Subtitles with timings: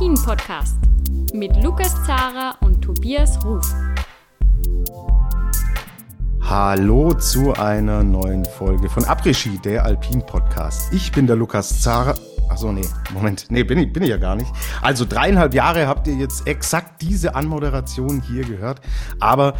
[0.00, 0.76] Après-Ski, der Alpin-Podcast
[1.34, 3.74] mit Lukas Zara und Tobias Ruf.
[6.40, 10.90] Hallo zu einer neuen Folge von Après-Ski, der Alpin-Podcast.
[10.94, 12.14] Ich bin der Lukas Zara.
[12.48, 13.46] Achso, nee, Moment.
[13.50, 14.50] Nee, bin ich, bin ich ja gar nicht.
[14.80, 18.80] Also dreieinhalb Jahre habt ihr jetzt exakt diese Anmoderation hier gehört.
[19.20, 19.54] Aber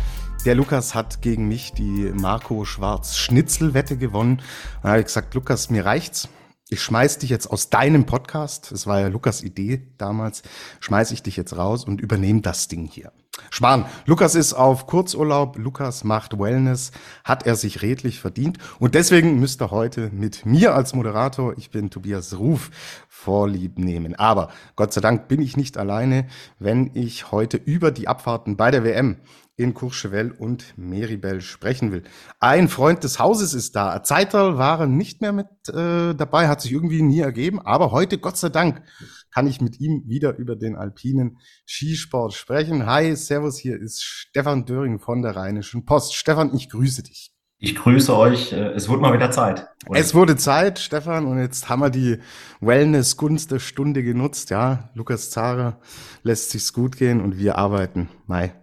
[0.47, 4.41] der Lukas hat gegen mich die Marco Schwarz-Schnitzel-Wette gewonnen.
[4.83, 6.31] Da habe ich gesagt, Lukas, mir reicht's
[6.71, 10.43] ich schmeiß dich jetzt aus deinem Podcast, das war ja Lukas Idee damals,
[10.79, 13.13] schmeiß ich dich jetzt raus und übernehme das Ding hier.
[13.49, 16.93] Schwan, Lukas ist auf Kurzurlaub, Lukas macht Wellness,
[17.25, 21.71] hat er sich redlich verdient und deswegen müsst ihr heute mit mir als Moderator, ich
[21.71, 22.71] bin Tobias Ruf,
[23.09, 24.15] Vorlieb nehmen.
[24.15, 26.27] Aber Gott sei Dank bin ich nicht alleine,
[26.59, 29.17] wenn ich heute über die Abfahrten bei der WM
[29.61, 32.03] in Courchevel und Meribel sprechen will.
[32.39, 34.03] Ein Freund des Hauses ist da.
[34.03, 38.39] Zeitl waren nicht mehr mit äh, dabei, hat sich irgendwie nie ergeben, aber heute, Gott
[38.39, 38.83] sei Dank,
[39.31, 41.37] kann ich mit ihm wieder über den alpinen
[41.67, 42.87] Skisport sprechen.
[42.87, 46.15] Hi, Servus, hier ist Stefan Döring von der Rheinischen Post.
[46.15, 47.31] Stefan, ich grüße dich.
[47.59, 48.55] Ich grüße euch.
[48.55, 49.69] Äh, es wurde mal wieder Zeit.
[49.87, 50.01] Oder?
[50.01, 52.17] Es wurde Zeit, Stefan, und jetzt haben wir die
[52.63, 54.49] Wellness-Gunst der Stunde genutzt.
[54.49, 55.79] Ja, Lukas Zara
[56.23, 58.09] lässt sich's gut gehen und wir arbeiten.
[58.27, 58.55] Mai,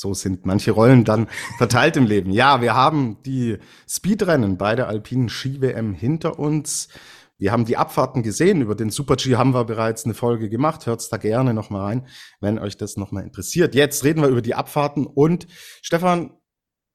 [0.00, 2.30] so sind manche Rollen dann verteilt im Leben.
[2.30, 6.88] Ja, wir haben die Speedrennen bei der alpinen Ski-WM hinter uns.
[7.36, 8.62] Wir haben die Abfahrten gesehen.
[8.62, 10.86] Über den Super-G haben wir bereits eine Folge gemacht.
[10.86, 12.06] Hört's da gerne nochmal rein,
[12.40, 13.74] wenn euch das nochmal interessiert.
[13.74, 15.46] Jetzt reden wir über die Abfahrten und
[15.82, 16.32] Stefan,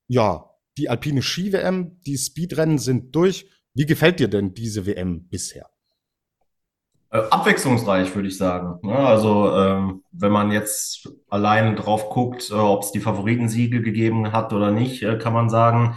[0.08, 3.50] ja, die alpine Ski-WM, die Speedrennen sind durch.
[3.76, 5.70] Wie gefällt dir denn diese WM bisher?
[7.12, 8.80] Äh, abwechslungsreich, würde ich sagen.
[8.90, 14.52] Also ähm, wenn man jetzt allein drauf guckt, äh, ob es die Favoritensiege gegeben hat
[14.54, 15.96] oder nicht, äh, kann man sagen,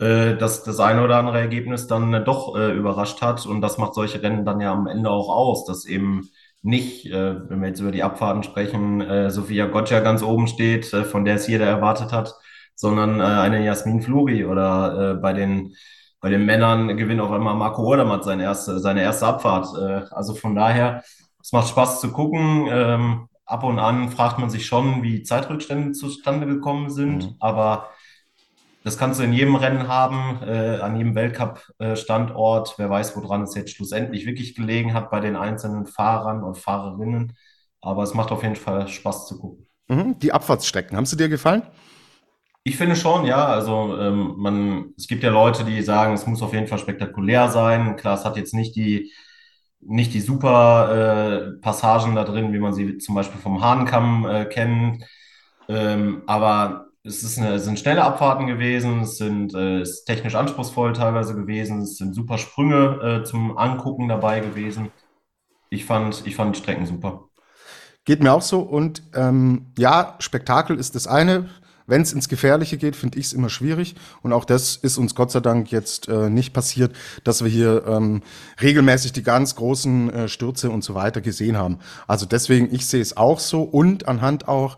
[0.00, 3.44] dass das eine oder andere Ergebnis dann doch überrascht hat.
[3.46, 6.28] Und das macht solche Rennen dann ja am Ende auch aus, dass eben
[6.62, 11.34] nicht, wenn wir jetzt über die Abfahrten sprechen, Sophia Gotcha ganz oben steht, von der
[11.34, 12.32] es jeder erwartet hat,
[12.76, 15.74] sondern eine Jasmin Fluri oder bei den
[16.20, 19.66] bei den Männern gewinnt auf einmal Marco Odermatt seine erste, seine erste Abfahrt.
[19.78, 21.02] Äh, also von daher,
[21.42, 22.66] es macht Spaß zu gucken.
[22.70, 27.36] Ähm, ab und an fragt man sich schon, wie Zeitrückstände zustande gekommen sind, mhm.
[27.40, 27.88] aber
[28.84, 32.74] das kannst du in jedem Rennen haben, äh, an jedem Weltcup-Standort.
[32.78, 37.36] Wer weiß, woran es jetzt schlussendlich wirklich gelegen hat bei den einzelnen Fahrern und Fahrerinnen.
[37.80, 39.66] Aber es macht auf jeden Fall Spaß zu gucken.
[39.88, 40.18] Mhm.
[40.20, 41.62] Die Abfahrtsstrecken, haben sie dir gefallen?
[42.68, 43.46] Ich finde schon, ja.
[43.46, 47.48] Also ähm, man, es gibt ja Leute, die sagen, es muss auf jeden Fall spektakulär
[47.48, 47.96] sein.
[47.96, 49.10] Klar, es hat jetzt nicht die,
[49.80, 54.44] nicht die super äh, Passagen da drin, wie man sie zum Beispiel vom Hahnkamm äh,
[54.44, 55.02] kennt.
[55.66, 60.04] Ähm, aber es, ist eine, es sind schnelle Abfahrten gewesen, es sind äh, es ist
[60.04, 64.90] technisch anspruchsvoll teilweise gewesen, es sind super Sprünge äh, zum Angucken dabei gewesen.
[65.70, 67.28] Ich fand, ich fand die Strecken super.
[68.04, 68.60] Geht mir auch so.
[68.60, 71.48] Und ähm, ja, Spektakel ist das eine.
[71.88, 73.94] Wenn es ins Gefährliche geht, finde ich es immer schwierig.
[74.22, 76.94] Und auch das ist uns Gott sei Dank jetzt äh, nicht passiert,
[77.24, 78.22] dass wir hier ähm,
[78.60, 81.78] regelmäßig die ganz großen äh, Stürze und so weiter gesehen haben.
[82.06, 84.76] Also deswegen, ich sehe es auch so und anhand auch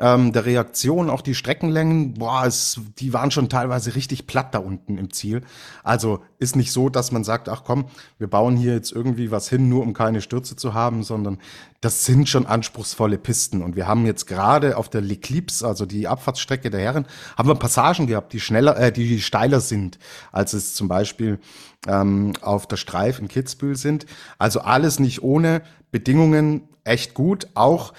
[0.00, 4.58] ähm, der Reaktion, auch die Streckenlängen, boah, es, die waren schon teilweise richtig platt da
[4.58, 5.42] unten im Ziel.
[5.82, 7.86] Also ist nicht so, dass man sagt, ach komm,
[8.18, 11.38] wir bauen hier jetzt irgendwie was hin, nur um keine Stürze zu haben, sondern
[11.80, 13.62] das sind schon anspruchsvolle Pisten.
[13.62, 17.54] Und wir haben jetzt gerade auf der L'Eclipse, also die Abfahrtsstrecke der Herren, haben wir
[17.56, 19.98] Passagen gehabt, die schneller, äh, die steiler sind,
[20.30, 21.40] als es zum Beispiel
[21.86, 24.06] ähm, auf der Streif in Kitzbühel sind.
[24.38, 27.48] Also alles nicht ohne Bedingungen echt gut.
[27.54, 27.92] Auch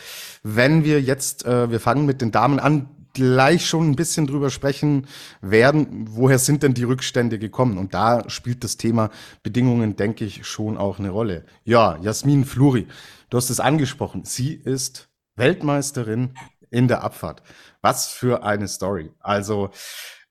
[0.44, 4.50] wenn wir jetzt, äh, wir fangen mit den Damen an, gleich schon ein bisschen drüber
[4.50, 5.08] sprechen
[5.42, 7.78] werden, woher sind denn die Rückstände gekommen?
[7.78, 9.10] Und da spielt das Thema
[9.44, 11.46] Bedingungen, denke ich, schon auch eine Rolle.
[11.64, 12.88] Ja, Jasmin Fluri,
[13.30, 14.26] du hast es angesprochen.
[14.26, 16.34] Sie ist Weltmeisterin
[16.70, 17.42] in der Abfahrt.
[17.82, 19.12] Was für eine Story.
[19.20, 19.70] Also,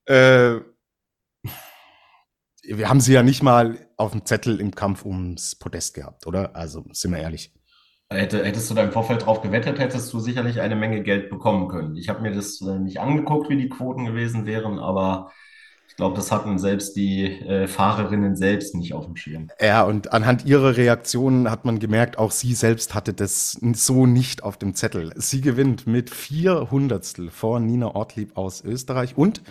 [0.05, 0.59] äh,
[2.63, 6.55] wir haben sie ja nicht mal auf dem Zettel im Kampf ums Podest gehabt, oder?
[6.55, 7.53] Also, sind wir ehrlich.
[8.11, 11.67] Hätte, hättest du da im Vorfeld drauf gewettet, hättest du sicherlich eine Menge Geld bekommen
[11.67, 11.95] können.
[11.95, 15.31] Ich habe mir das äh, nicht angeguckt, wie die Quoten gewesen wären, aber
[15.87, 19.49] ich glaube, das hatten selbst die äh, Fahrerinnen selbst nicht auf dem Schirm.
[19.61, 24.41] Ja, und anhand ihrer Reaktionen hat man gemerkt, auch sie selbst hatte das so nicht
[24.41, 25.13] auf dem Zettel.
[25.15, 29.43] Sie gewinnt mit vier Hundertstel vor Nina Ortlieb aus Österreich und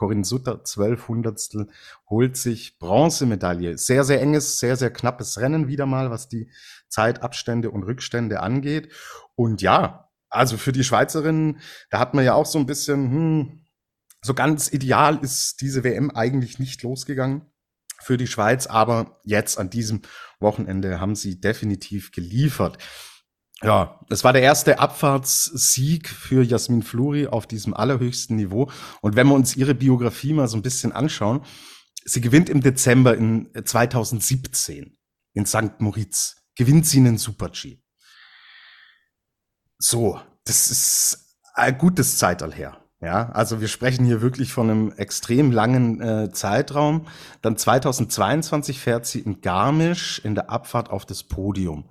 [0.00, 1.68] Corinne Sutter, zwölf Hundertstel,
[2.08, 3.76] holt sich Bronzemedaille.
[3.76, 6.50] Sehr, sehr enges, sehr, sehr knappes Rennen wieder mal, was die
[6.88, 8.90] Zeitabstände und Rückstände angeht.
[9.34, 11.60] Und ja, also für die Schweizerinnen,
[11.90, 13.66] da hat man ja auch so ein bisschen, hm,
[14.22, 17.42] so ganz ideal ist diese WM eigentlich nicht losgegangen.
[18.02, 20.00] für die Schweiz, aber jetzt an diesem
[20.38, 22.78] Wochenende haben sie definitiv geliefert.
[23.62, 28.70] Ja, es war der erste Abfahrtssieg für Jasmin Fluri auf diesem allerhöchsten Niveau.
[29.02, 31.42] Und wenn wir uns ihre Biografie mal so ein bisschen anschauen,
[32.04, 34.96] sie gewinnt im Dezember in 2017
[35.34, 35.80] in St.
[35.80, 37.78] Moritz, gewinnt sie einen Super-G.
[39.78, 42.76] So, das ist ein gutes Zeitalter her.
[43.02, 47.06] Ja, also wir sprechen hier wirklich von einem extrem langen äh, Zeitraum.
[47.40, 51.88] Dann 2022 fährt sie in Garmisch in der Abfahrt auf das Podium.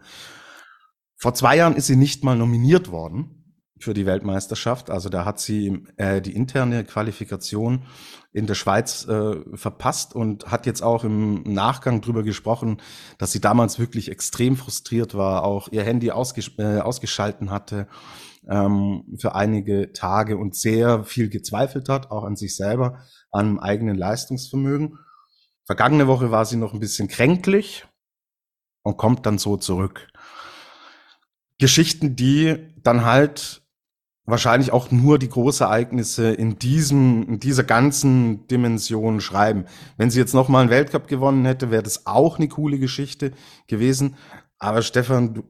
[1.20, 3.36] Vor zwei Jahren ist sie nicht mal nominiert worden
[3.78, 4.90] für die Weltmeisterschaft.
[4.90, 7.84] Also da hat sie äh, die interne Qualifikation
[8.32, 12.82] in der Schweiz äh, verpasst und hat jetzt auch im Nachgang drüber gesprochen,
[13.18, 17.88] dass sie damals wirklich extrem frustriert war, auch ihr Handy ausges äh, ausgeschalten hatte
[18.48, 23.00] ähm, für einige Tage und sehr viel gezweifelt hat, auch an sich selber,
[23.30, 24.98] an eigenen Leistungsvermögen.
[25.66, 27.86] Vergangene Woche war sie noch ein bisschen kränklich
[28.84, 30.08] und kommt dann so zurück.
[31.60, 33.62] Geschichten, die dann halt
[34.26, 39.66] wahrscheinlich auch nur die Großereignisse in diesem, in dieser ganzen Dimension schreiben.
[39.98, 43.32] Wenn sie jetzt noch mal einen Weltcup gewonnen hätte, wäre das auch eine coole Geschichte
[43.68, 44.16] gewesen.
[44.60, 45.44] Aber Stefan, du,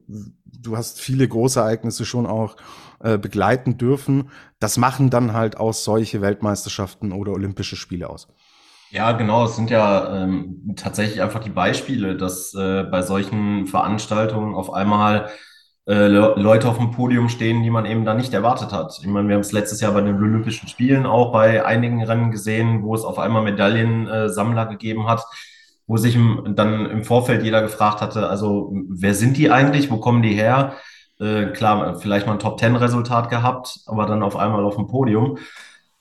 [0.44, 2.56] du hast viele Großereignisse schon auch
[3.00, 4.30] äh, begleiten dürfen.
[4.60, 8.28] Das machen dann halt auch solche Weltmeisterschaften oder Olympische Spiele aus.
[8.90, 9.44] Ja, genau.
[9.44, 15.30] Es sind ja ähm, tatsächlich einfach die Beispiele, dass äh, bei solchen Veranstaltungen auf einmal
[15.86, 18.98] äh, Leute auf dem Podium stehen, die man eben da nicht erwartet hat.
[19.00, 22.30] Ich meine, wir haben es letztes Jahr bei den Olympischen Spielen auch bei einigen Rennen
[22.30, 25.24] gesehen, wo es auf einmal Medaillensammler äh, gegeben hat,
[25.86, 26.16] wo sich
[26.54, 30.74] dann im Vorfeld jeder gefragt hatte, also wer sind die eigentlich, wo kommen die her?
[31.18, 35.38] Äh, klar, vielleicht mal ein Top-10-Resultat gehabt, aber dann auf einmal auf dem Podium.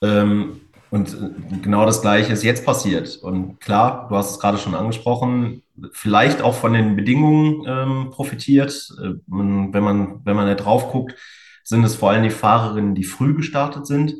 [0.01, 3.17] Ähm, und äh, genau das Gleiche ist jetzt passiert.
[3.17, 8.89] Und klar, du hast es gerade schon angesprochen, vielleicht auch von den Bedingungen ähm, profitiert.
[9.01, 11.15] Äh, wenn man, wenn man da drauf guckt,
[11.63, 14.15] sind es vor allem die Fahrerinnen, die früh gestartet sind,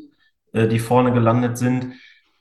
[0.52, 1.94] äh, die vorne gelandet sind.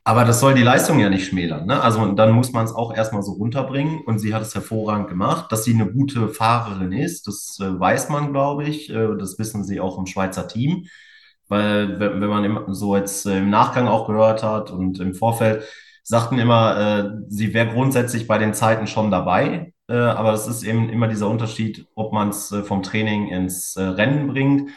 [0.04, 1.66] Aber das soll die Leistung ja nicht schmälern.
[1.66, 1.82] Ne?
[1.82, 4.02] Also dann muss man es auch erstmal so runterbringen.
[4.02, 5.52] Und sie hat es hervorragend gemacht.
[5.52, 8.90] Dass sie eine gute Fahrerin ist, das äh, weiß man, glaube ich.
[8.90, 10.86] Äh, das wissen sie auch im Schweizer Team.
[11.50, 15.64] Weil wenn, man so jetzt äh, im Nachgang auch gehört hat und im Vorfeld,
[16.04, 19.74] sagten immer, äh, sie wäre grundsätzlich bei den Zeiten schon dabei.
[19.90, 23.76] Äh, aber es ist eben immer dieser Unterschied, ob man es äh, vom Training ins
[23.76, 24.72] äh, Rennen bringt.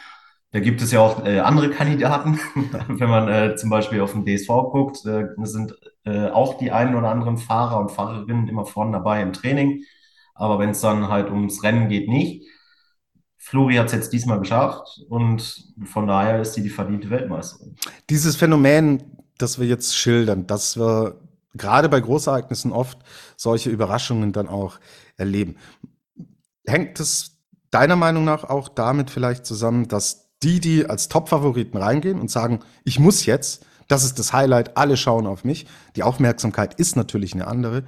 [0.51, 2.39] Da gibt es ja auch andere Kandidaten.
[2.87, 5.73] Wenn man äh, zum Beispiel auf den DSV guckt, sind
[6.05, 9.83] äh, auch die einen oder anderen Fahrer und Fahrerinnen immer vorne dabei im Training.
[10.35, 12.45] Aber wenn es dann halt ums Rennen geht, nicht.
[13.43, 17.75] Flori hat es jetzt diesmal geschafft und von daher ist sie die verdiente Weltmeisterin.
[18.09, 19.03] Dieses Phänomen,
[19.37, 21.19] das wir jetzt schildern, dass wir
[21.53, 22.97] gerade bei Großereignissen oft
[23.35, 24.79] solche Überraschungen dann auch
[25.17, 25.57] erleben.
[26.65, 27.37] Hängt es
[27.69, 32.61] deiner Meinung nach auch damit vielleicht zusammen, dass die, die als Top-Favoriten reingehen und sagen,
[32.85, 35.67] ich muss jetzt, das ist das Highlight, alle schauen auf mich,
[35.97, 37.83] die Aufmerksamkeit ist natürlich eine andere,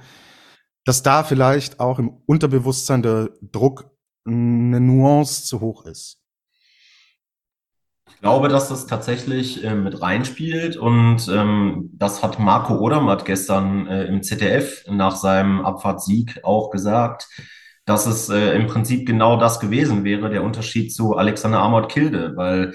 [0.84, 3.95] dass da vielleicht auch im Unterbewusstsein der Druck
[4.26, 6.18] eine Nuance zu hoch ist.
[8.08, 13.86] Ich glaube, dass das tatsächlich äh, mit reinspielt und ähm, das hat Marco Odermatt gestern
[13.86, 17.28] äh, im ZDF nach seinem Abfahrtssieg auch gesagt,
[17.84, 22.32] dass es äh, im Prinzip genau das gewesen wäre, der Unterschied zu Alexander Amort Kilde,
[22.36, 22.74] weil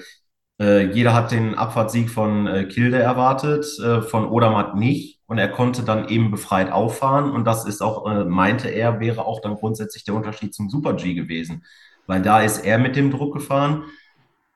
[0.60, 5.48] äh, jeder hat den Abfahrtssieg von äh, Kilde erwartet, äh, von Odermatt nicht und er
[5.48, 9.54] konnte dann eben befreit auffahren und das ist auch, äh, meinte er, wäre auch dann
[9.54, 11.64] grundsätzlich der Unterschied zum Super G gewesen,
[12.06, 13.84] weil da ist er mit dem Druck gefahren,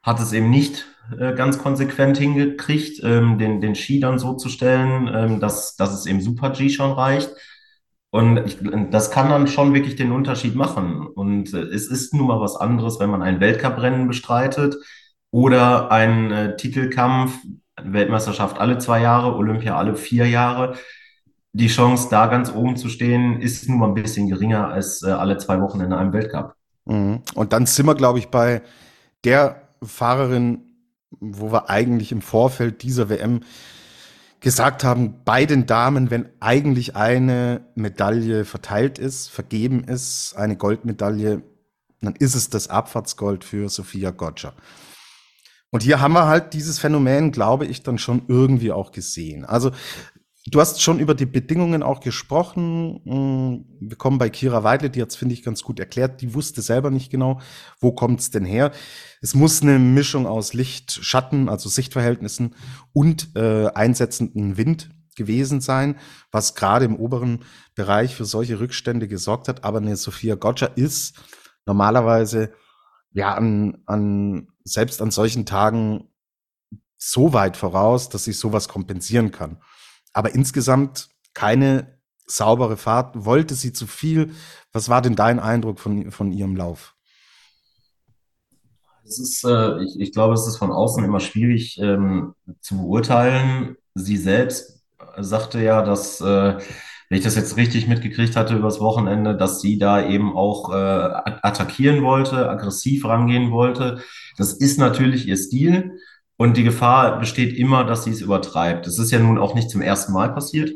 [0.02, 0.84] hat es eben nicht
[1.18, 5.94] äh, ganz konsequent hingekriegt, ähm, den, den Ski dann so zu stellen, ähm, dass, dass
[5.94, 7.30] es eben Super G schon reicht.
[8.10, 8.58] Und ich,
[8.90, 11.06] das kann dann schon wirklich den Unterschied machen.
[11.06, 14.76] Und äh, es ist nun mal was anderes, wenn man ein Weltcuprennen bestreitet
[15.30, 17.38] oder einen äh, Titelkampf,
[17.82, 20.76] Weltmeisterschaft alle zwei Jahre, Olympia alle vier Jahre.
[21.52, 25.10] Die Chance, da ganz oben zu stehen, ist nun mal ein bisschen geringer als äh,
[25.10, 26.54] alle zwei Wochen in einem Weltcup.
[26.84, 27.22] Mhm.
[27.34, 28.62] Und dann sind wir, glaube ich, bei
[29.24, 30.62] der Fahrerin,
[31.20, 33.40] wo wir eigentlich im Vorfeld dieser WM
[34.40, 41.42] gesagt haben, bei den Damen, wenn eigentlich eine Medaille verteilt ist, vergeben ist, eine Goldmedaille,
[42.00, 44.52] dann ist es das Abfahrtsgold für Sophia Gotcha.
[45.70, 49.44] Und hier haben wir halt dieses Phänomen, glaube ich, dann schon irgendwie auch gesehen.
[49.44, 49.72] Also
[50.46, 53.00] du hast schon über die Bedingungen auch gesprochen.
[53.04, 56.20] Hm, wir kommen bei Kira Weidle, die hat es, finde ich, ganz gut erklärt.
[56.20, 57.40] Die wusste selber nicht genau,
[57.80, 58.70] wo kommt es denn her.
[59.20, 62.54] Es muss eine Mischung aus Licht, Schatten, also Sichtverhältnissen
[62.92, 65.96] und äh, einsetzenden Wind gewesen sein,
[66.30, 67.44] was gerade im oberen
[67.74, 69.64] Bereich für solche Rückstände gesorgt hat.
[69.64, 71.16] Aber eine Sophia Gotcha ist
[71.64, 72.52] normalerweise
[73.16, 76.08] ja an, an selbst an solchen Tagen
[76.98, 79.58] so weit voraus, dass sie sowas kompensieren kann.
[80.12, 83.24] Aber insgesamt keine saubere Fahrt.
[83.24, 84.34] Wollte sie zu viel?
[84.72, 86.94] Was war denn dein Eindruck von, von ihrem Lauf?
[89.04, 93.76] Es ist, äh, ich, ich glaube, es ist von außen immer schwierig ähm, zu beurteilen.
[93.94, 94.82] Sie selbst
[95.16, 96.58] sagte ja, dass, äh,
[97.08, 100.76] wenn ich das jetzt richtig mitgekriegt hatte übers Wochenende, dass sie da eben auch äh,
[101.42, 104.02] attackieren wollte, aggressiv rangehen wollte.
[104.36, 105.98] Das ist natürlich ihr Stil
[106.36, 108.86] und die Gefahr besteht immer, dass sie es übertreibt.
[108.86, 110.72] Das ist ja nun auch nicht zum ersten Mal passiert.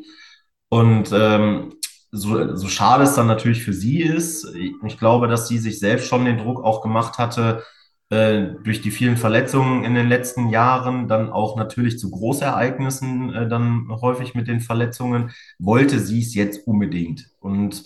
[0.69, 1.75] Und ähm,
[2.13, 6.09] so, so schade es dann natürlich für sie ist, ich glaube, dass sie sich selbst
[6.09, 7.63] schon den Druck auch gemacht hatte,
[8.11, 13.49] äh, durch die vielen Verletzungen in den letzten Jahren, dann auch natürlich zu Großereignissen, äh,
[13.49, 17.31] dann häufig mit den Verletzungen, wollte sie es jetzt unbedingt.
[17.41, 17.85] Und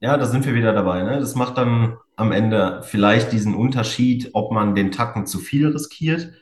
[0.00, 1.02] ja, da sind wir wieder dabei.
[1.02, 1.20] Ne?
[1.20, 6.32] Das macht dann am Ende vielleicht diesen Unterschied, ob man den Tacken zu viel riskiert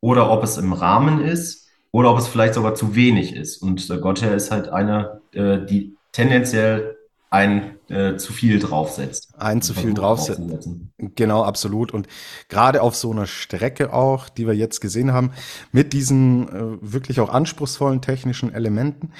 [0.00, 3.58] oder ob es im Rahmen ist oder ob es vielleicht sogar zu wenig ist.
[3.58, 6.96] Und äh, Gotther ist halt einer, äh, die tendenziell
[7.32, 9.32] ein äh, zu viel draufsetzt.
[9.38, 10.92] Ein zu viel draufsetzen.
[10.98, 11.90] Genau, absolut.
[11.90, 12.06] Und
[12.50, 15.32] gerade auf so einer Strecke auch, die wir jetzt gesehen haben,
[15.72, 19.12] mit diesen äh, wirklich auch anspruchsvollen technischen Elementen,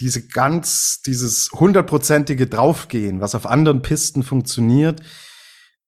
[0.00, 5.00] diese ganz, dieses hundertprozentige Draufgehen, was auf anderen Pisten funktioniert,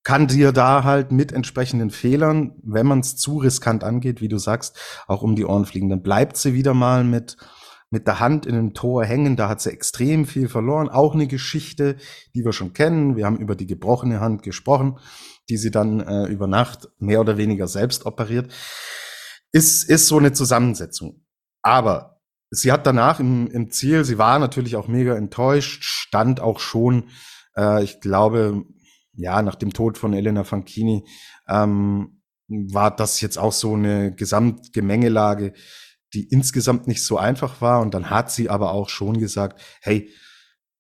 [0.05, 4.39] kann dir da halt mit entsprechenden Fehlern, wenn man es zu riskant angeht, wie du
[4.39, 5.89] sagst, auch um die Ohren fliegen.
[5.89, 7.37] Dann bleibt sie wieder mal mit
[7.91, 9.37] mit der Hand in einem Tor hängen.
[9.37, 10.89] Da hat sie extrem viel verloren.
[10.89, 11.97] Auch eine Geschichte,
[12.35, 13.17] die wir schon kennen.
[13.17, 14.99] Wir haben über die gebrochene Hand gesprochen,
[15.49, 18.53] die sie dann äh, über Nacht mehr oder weniger selbst operiert.
[19.53, 21.25] Ist, ist so eine Zusammensetzung.
[21.63, 26.59] Aber sie hat danach im, im Ziel, sie war natürlich auch mega enttäuscht, stand auch
[26.59, 27.09] schon,
[27.57, 28.65] äh, ich glaube,
[29.13, 31.07] ja, nach dem Tod von Elena Fanchini,
[31.49, 35.55] ähm, war das jetzt auch so eine Gesamtgemengelage,
[36.17, 37.83] die insgesamt nicht so einfach war.
[37.83, 40.11] Und dann hat sie aber auch schon gesagt, hey,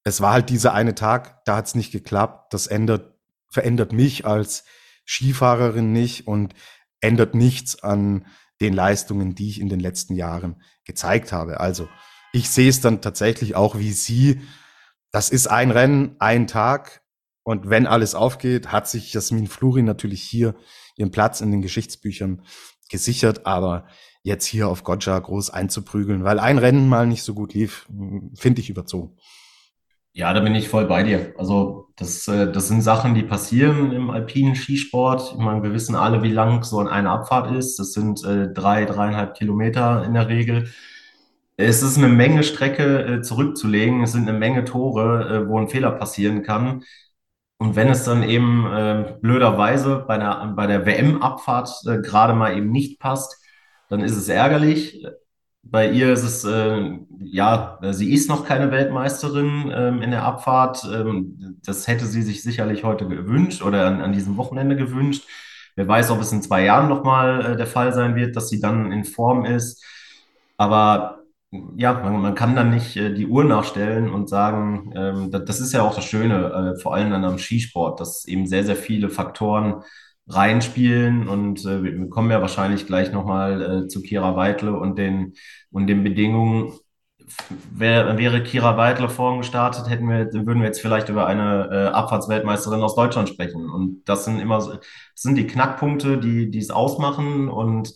[0.02, 2.54] es war halt dieser eine Tag, da hat es nicht geklappt.
[2.54, 3.18] Das ändert,
[3.50, 4.64] verändert mich als
[5.04, 6.54] Skifahrerin nicht und
[7.02, 8.24] ändert nichts an
[8.62, 11.60] den Leistungen, die ich in den letzten Jahren gezeigt habe.
[11.60, 11.86] Also
[12.32, 14.40] ich sehe es dann tatsächlich auch wie sie.
[15.10, 17.02] Das ist ein Rennen, ein Tag.
[17.42, 20.54] Und wenn alles aufgeht, hat sich Jasmin Fluri natürlich hier
[20.96, 22.42] ihren Platz in den Geschichtsbüchern
[22.88, 23.44] gesichert.
[23.44, 23.86] Aber
[24.26, 27.86] jetzt hier auf Gotcha groß einzuprügeln, weil ein Rennen mal nicht so gut lief,
[28.34, 29.16] finde ich überzogen.
[30.14, 31.32] Ja, da bin ich voll bei dir.
[31.38, 35.32] Also das, äh, das sind Sachen, die passieren im alpinen Skisport.
[35.32, 37.78] Ich meine, wir wissen alle, wie lang so eine Abfahrt ist.
[37.78, 40.70] Das sind äh, drei, dreieinhalb Kilometer in der Regel.
[41.56, 44.02] Es ist eine Menge Strecke äh, zurückzulegen.
[44.02, 46.82] Es sind eine Menge Tore, wo ein Fehler passieren kann.
[47.58, 51.70] Und wenn es dann eben äh, blöderweise bei der, bei der WM-Abfahrt
[52.02, 53.36] gerade mal eben nicht passt,
[53.88, 55.06] dann ist es ärgerlich.
[55.62, 60.84] Bei ihr ist es, äh, ja, sie ist noch keine Weltmeisterin ähm, in der Abfahrt.
[60.84, 65.26] Ähm, das hätte sie sich sicherlich heute gewünscht oder an, an diesem Wochenende gewünscht.
[65.74, 68.60] Wer weiß, ob es in zwei Jahren nochmal äh, der Fall sein wird, dass sie
[68.60, 69.84] dann in Form ist.
[70.56, 71.20] Aber
[71.76, 75.60] ja, man, man kann dann nicht äh, die Uhr nachstellen und sagen, ähm, das, das,
[75.60, 78.76] ist ja auch das Schöne, äh, vor allem dann am Skisport, dass eben sehr, sehr
[78.76, 79.82] viele Faktoren
[80.28, 81.28] reinspielen.
[81.28, 85.34] Und äh, wir kommen ja wahrscheinlich gleich nochmal äh, zu Kira Weitle und den,
[85.70, 86.72] und den Bedingungen.
[87.72, 91.86] Wär, wäre Kira Weitle vorn gestartet, hätten wir, würden wir jetzt vielleicht über eine äh,
[91.88, 93.68] Abfahrtsweltmeisterin aus Deutschland sprechen.
[93.68, 94.80] Und das sind immer das
[95.14, 97.48] sind die Knackpunkte, die, die es ausmachen.
[97.48, 97.94] Und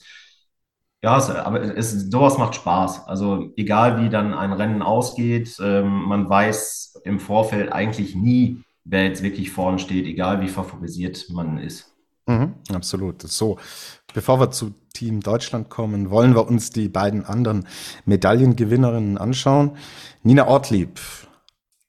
[1.02, 3.06] ja, es, aber es, sowas macht Spaß.
[3.06, 9.04] Also egal wie dann ein Rennen ausgeht, ähm, man weiß im Vorfeld eigentlich nie, wer
[9.04, 11.89] jetzt wirklich vorn steht, egal wie favorisiert man ist.
[12.30, 13.22] Mhm, absolut.
[13.22, 13.58] So,
[14.14, 17.66] bevor wir zu Team Deutschland kommen, wollen wir uns die beiden anderen
[18.04, 19.76] Medaillengewinnerinnen anschauen.
[20.22, 21.00] Nina Ortlieb,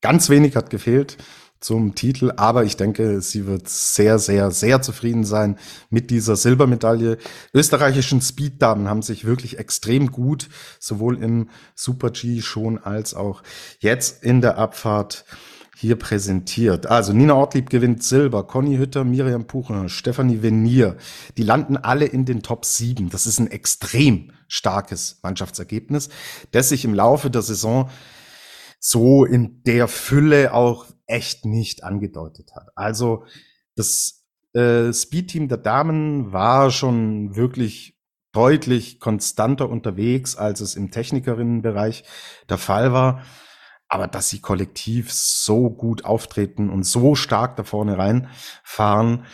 [0.01, 1.17] ganz wenig hat gefehlt
[1.59, 5.59] zum Titel, aber ich denke, sie wird sehr, sehr, sehr zufrieden sein
[5.91, 7.19] mit dieser Silbermedaille.
[7.53, 13.43] Österreichischen Speeddamen haben sich wirklich extrem gut sowohl im Super G schon als auch
[13.79, 15.23] jetzt in der Abfahrt
[15.81, 16.85] hier präsentiert.
[16.85, 20.95] Also Nina Ortlieb gewinnt Silber, Conny Hütter, Miriam Puchen, Stefanie Venier.
[21.37, 23.09] Die landen alle in den Top 7.
[23.09, 26.09] Das ist ein extrem starkes Mannschaftsergebnis,
[26.51, 27.89] das sich im Laufe der Saison
[28.79, 32.67] so in der Fülle auch echt nicht angedeutet hat.
[32.75, 33.25] Also
[33.75, 34.23] das
[34.53, 37.97] äh, Speedteam der Damen war schon wirklich
[38.33, 42.03] deutlich konstanter unterwegs, als es im Technikerinnenbereich
[42.49, 43.23] der Fall war.
[43.93, 49.25] Aber dass sie kollektiv so gut auftreten und so stark da vorne reinfahren,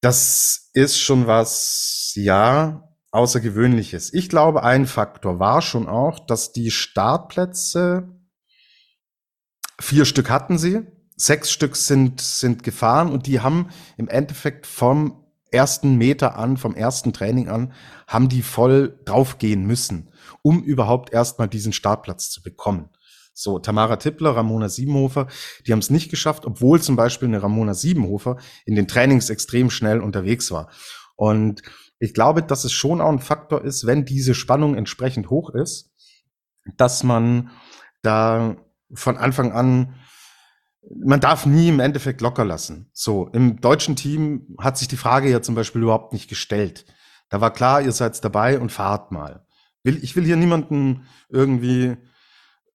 [0.00, 4.14] das ist schon was, ja, Außergewöhnliches.
[4.14, 8.08] Ich glaube, ein Faktor war schon auch, dass die Startplätze,
[9.78, 13.68] vier Stück hatten sie, sechs Stück sind, sind gefahren und die haben
[13.98, 17.74] im Endeffekt vom ersten Meter an, vom ersten Training an,
[18.06, 22.88] haben die voll draufgehen müssen, um überhaupt erstmal diesen Startplatz zu bekommen.
[23.38, 25.26] So, Tamara Tippler, Ramona Siebenhofer,
[25.66, 29.68] die haben es nicht geschafft, obwohl zum Beispiel eine Ramona Siebenhofer in den Trainings extrem
[29.68, 30.70] schnell unterwegs war.
[31.16, 31.60] Und
[31.98, 35.92] ich glaube, dass es schon auch ein Faktor ist, wenn diese Spannung entsprechend hoch ist,
[36.78, 37.50] dass man
[38.00, 38.56] da
[38.94, 39.96] von Anfang an
[41.04, 42.88] man darf nie im Endeffekt locker lassen.
[42.92, 46.86] So, im deutschen Team hat sich die Frage ja zum Beispiel überhaupt nicht gestellt.
[47.28, 49.44] Da war klar, ihr seid dabei und fahrt mal.
[49.82, 51.96] Ich will hier niemanden irgendwie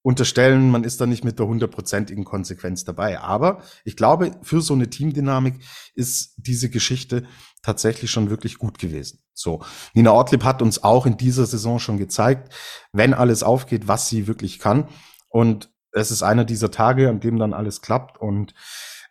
[0.04, 3.20] unterstellen, man ist da nicht mit der hundertprozentigen Konsequenz dabei.
[3.20, 5.56] Aber ich glaube, für so eine Teamdynamik
[5.94, 7.26] ist diese Geschichte
[7.62, 9.20] tatsächlich schon wirklich gut gewesen.
[9.34, 9.64] So.
[9.94, 12.54] Nina Ortlieb hat uns auch in dieser Saison schon gezeigt,
[12.92, 14.88] wenn alles aufgeht, was sie wirklich kann.
[15.30, 18.54] Und es ist einer dieser Tage, an dem dann alles klappt und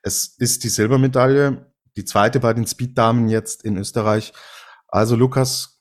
[0.02, 4.32] es ist die Silbermedaille, die zweite bei den Speeddamen jetzt in Österreich.
[4.88, 5.78] Also Lukas,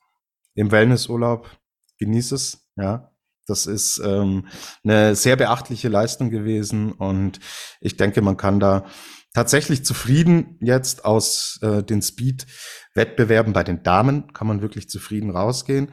[0.54, 1.50] im Wellnessurlaub,
[1.98, 3.09] genieß es, ja.
[3.50, 4.46] Das ist ähm,
[4.84, 7.40] eine sehr beachtliche Leistung gewesen und
[7.80, 8.86] ich denke, man kann da
[9.34, 15.92] tatsächlich zufrieden jetzt aus äh, den Speed-Wettbewerben bei den Damen, kann man wirklich zufrieden rausgehen.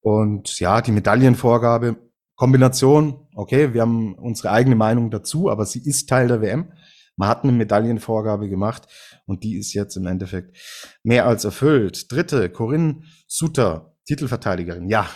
[0.00, 1.96] Und ja, die Medaillenvorgabe
[2.36, 6.72] Kombination, okay, wir haben unsere eigene Meinung dazu, aber sie ist Teil der WM.
[7.16, 8.86] Man hat eine Medaillenvorgabe gemacht
[9.26, 10.56] und die ist jetzt im Endeffekt
[11.02, 12.12] mehr als erfüllt.
[12.12, 14.88] Dritte, Corinne Suter, Titelverteidigerin.
[14.88, 15.08] Ja,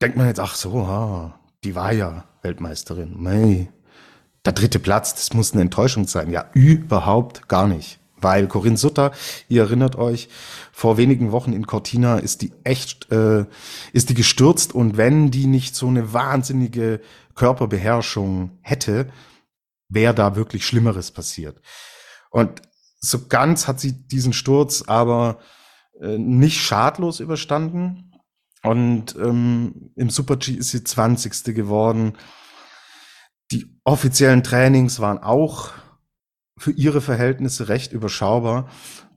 [0.00, 3.16] denkt man jetzt, ach so, ah, die war ja Weltmeisterin.
[3.18, 3.68] Nee,
[4.44, 6.30] der dritte Platz, das muss eine Enttäuschung sein.
[6.30, 7.98] Ja, überhaupt gar nicht.
[8.22, 9.12] Weil Corinne Sutter,
[9.48, 10.28] ihr erinnert euch,
[10.72, 13.46] vor wenigen Wochen in Cortina ist die echt, äh,
[13.92, 17.00] ist die gestürzt und wenn die nicht so eine wahnsinnige
[17.34, 19.10] Körperbeherrschung hätte,
[19.88, 21.60] wäre da wirklich Schlimmeres passiert.
[22.30, 22.60] Und
[23.00, 25.38] so ganz hat sie diesen Sturz aber
[26.00, 28.09] äh, nicht schadlos überstanden.
[28.62, 31.54] Und ähm, im Super G ist sie 20.
[31.54, 32.16] geworden.
[33.52, 35.70] Die offiziellen Trainings waren auch
[36.58, 38.68] für ihre Verhältnisse recht überschaubar.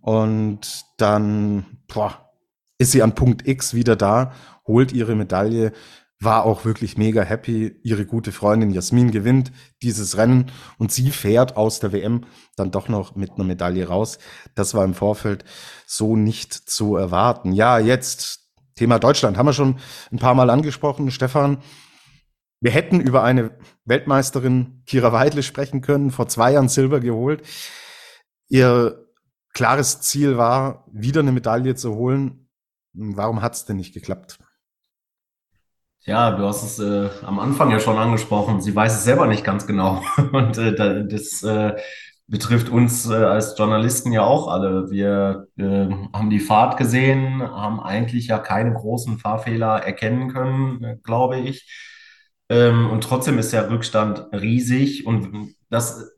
[0.02, 2.32] Und dann boah,
[2.78, 4.34] ist sie an Punkt X wieder da,
[4.66, 5.74] holt ihre Medaille,
[6.20, 7.80] war auch wirklich mega happy.
[7.84, 9.52] Ihre gute Freundin Jasmin gewinnt
[9.82, 12.22] dieses Rennen und sie fährt aus der WM
[12.56, 14.20] dann doch noch mit einer Medaille raus.
[14.56, 15.44] Das war im Vorfeld
[15.86, 17.52] so nicht zu erwarten.
[17.52, 18.43] Ja, jetzt
[18.76, 19.78] Thema Deutschland haben wir schon
[20.12, 21.12] ein paar Mal angesprochen.
[21.12, 21.58] Stefan,
[22.60, 23.52] wir hätten über eine
[23.86, 27.44] Weltmeisterin Kira Weidle sprechen können, vor zwei Jahren Silber geholt.
[28.48, 29.06] Ihr
[29.54, 32.50] klares Ziel war, wieder eine Medaille zu holen.
[32.94, 34.40] Warum hat es denn nicht geklappt?
[36.06, 38.62] Ja, du hast es äh, am Anfang ja schon angesprochen.
[38.62, 40.04] Sie weiß es selber nicht ganz genau.
[40.34, 41.76] Und äh, das äh,
[42.28, 44.90] betrifft uns äh, als Journalisten ja auch alle.
[44.90, 51.40] Wir äh, haben die Fahrt gesehen, haben eigentlich ja keine großen Fahrfehler erkennen können, glaube
[51.40, 51.68] ich.
[52.50, 55.06] Ähm, und trotzdem ist der Rückstand riesig.
[55.06, 56.14] Und das,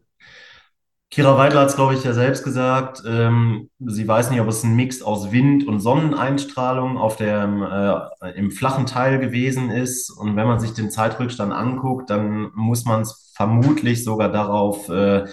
[1.12, 3.02] Kira Weidler hat es, glaube ich, ja selbst gesagt.
[3.08, 8.32] Ähm, sie weiß nicht, ob es ein Mix aus Wind und Sonneneinstrahlung auf der, äh,
[8.38, 10.10] im flachen Teil gewesen ist.
[10.10, 15.26] Und wenn man sich den Zeitrückstand anguckt, dann muss man es vermutlich sogar darauf äh,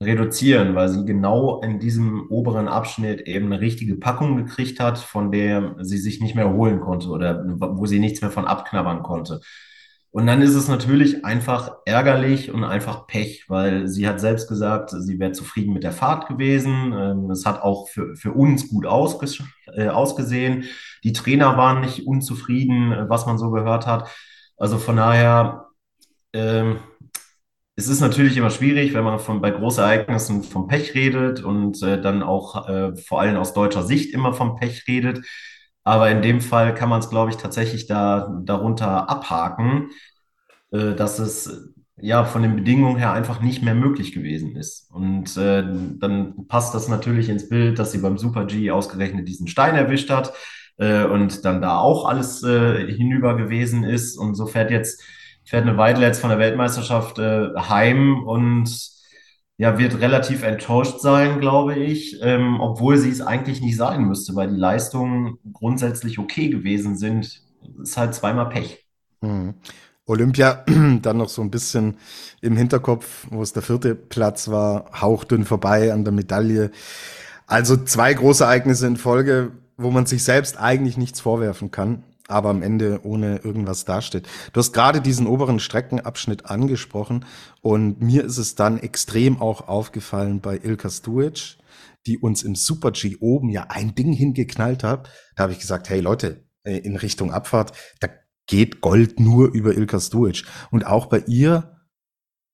[0.00, 5.32] reduzieren, weil sie genau in diesem oberen Abschnitt eben eine richtige Packung gekriegt hat, von
[5.32, 9.40] der sie sich nicht mehr erholen konnte oder wo sie nichts mehr von abknabbern konnte.
[10.10, 14.90] Und dann ist es natürlich einfach ärgerlich und einfach Pech, weil sie hat selbst gesagt,
[14.90, 16.92] sie wäre zufrieden mit der Fahrt gewesen.
[16.92, 19.42] Ähm, es hat auch für, für uns gut ausges
[19.74, 20.64] äh, ausgesehen.
[21.04, 24.08] Die Trainer waren nicht unzufrieden, was man so gehört hat.
[24.56, 25.66] Also von daher,
[26.32, 26.78] ähm,
[27.78, 32.00] es ist natürlich immer schwierig, wenn man von, bei Großereignissen vom Pech redet und äh,
[32.00, 35.24] dann auch äh, vor allem aus deutscher Sicht immer vom Pech redet.
[35.84, 39.90] Aber in dem Fall kann man es, glaube ich, tatsächlich da, darunter abhaken,
[40.72, 44.90] äh, dass es ja von den Bedingungen her einfach nicht mehr möglich gewesen ist.
[44.90, 45.62] Und äh,
[46.00, 50.10] dann passt das natürlich ins Bild, dass sie beim Super G ausgerechnet diesen Stein erwischt
[50.10, 50.32] hat
[50.78, 54.16] äh, und dann da auch alles äh, hinüber gewesen ist.
[54.16, 55.00] Und so fährt jetzt,
[55.48, 58.68] fährt eine Weidel jetzt von der Weltmeisterschaft äh, heim und
[59.56, 64.36] ja, wird relativ enttäuscht sein, glaube ich, ähm, obwohl sie es eigentlich nicht sein müsste,
[64.36, 67.42] weil die Leistungen grundsätzlich okay gewesen sind.
[67.82, 68.84] Ist halt zweimal Pech.
[69.22, 69.54] Hm.
[70.06, 70.64] Olympia
[71.02, 71.96] dann noch so ein bisschen
[72.42, 76.70] im Hinterkopf, wo es der vierte Platz war, hauchdünn vorbei an der Medaille.
[77.46, 82.50] Also zwei große Ereignisse in Folge, wo man sich selbst eigentlich nichts vorwerfen kann aber
[82.50, 84.28] am Ende ohne irgendwas dasteht.
[84.52, 87.24] Du hast gerade diesen oberen Streckenabschnitt angesprochen
[87.62, 91.56] und mir ist es dann extrem auch aufgefallen bei Ilka Stuic,
[92.06, 95.10] die uns im Super G oben ja ein Ding hingeknallt hat.
[95.34, 98.08] Da habe ich gesagt, hey Leute, äh, in Richtung Abfahrt, da
[98.46, 100.44] geht Gold nur über Ilka Stuic.
[100.70, 101.76] Und auch bei ihr,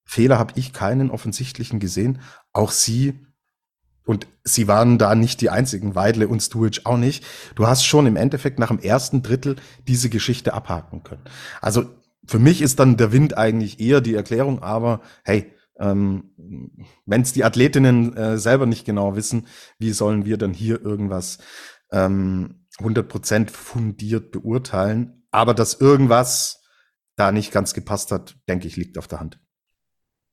[0.07, 2.21] Fehler habe ich keinen offensichtlichen gesehen.
[2.53, 3.27] Auch sie
[4.05, 7.25] und sie waren da nicht die einzigen, Weidle und Stuic auch nicht.
[7.55, 9.57] Du hast schon im Endeffekt nach dem ersten Drittel
[9.89, 11.25] diese Geschichte abhaken können.
[11.61, 11.87] Also
[12.27, 16.31] für mich ist dann der Wind eigentlich eher die Erklärung, aber hey, ähm,
[17.05, 19.47] wenn es die Athletinnen äh, selber nicht genau wissen,
[19.79, 21.39] wie sollen wir dann hier irgendwas
[21.91, 25.27] ähm, 100% fundiert beurteilen?
[25.31, 26.63] Aber dass irgendwas
[27.17, 29.41] da nicht ganz gepasst hat, denke ich, liegt auf der Hand.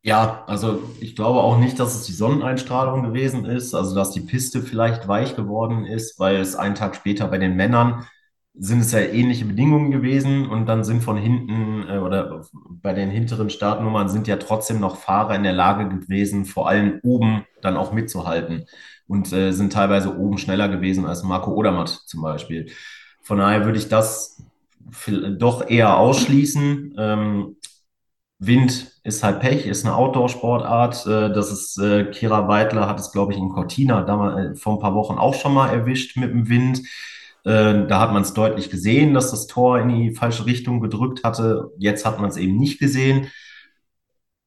[0.03, 4.21] Ja, also ich glaube auch nicht, dass es die Sonneneinstrahlung gewesen ist, also dass die
[4.21, 8.07] Piste vielleicht weich geworden ist, weil es einen Tag später bei den Männern
[8.55, 12.45] sind es ja ähnliche Bedingungen gewesen und dann sind von hinten äh, oder
[12.81, 16.99] bei den hinteren Startnummern sind ja trotzdem noch Fahrer in der Lage gewesen, vor allem
[17.03, 18.65] oben dann auch mitzuhalten
[19.07, 22.71] und äh, sind teilweise oben schneller gewesen als Marco Odermatt zum Beispiel.
[23.21, 24.43] Von daher würde ich das
[25.37, 26.95] doch eher ausschließen.
[26.97, 27.55] Ähm,
[28.43, 31.05] Wind ist halt Pech, ist eine Outdoor-Sportart.
[31.05, 34.73] Äh, das ist, äh, Kira Weidler hat es, glaube ich, in Cortina damals, äh, vor
[34.73, 36.81] ein paar Wochen auch schon mal erwischt mit dem Wind.
[37.43, 41.71] Da hat man es deutlich gesehen, dass das Tor in die falsche Richtung gedrückt hatte.
[41.79, 43.31] Jetzt hat man es eben nicht gesehen.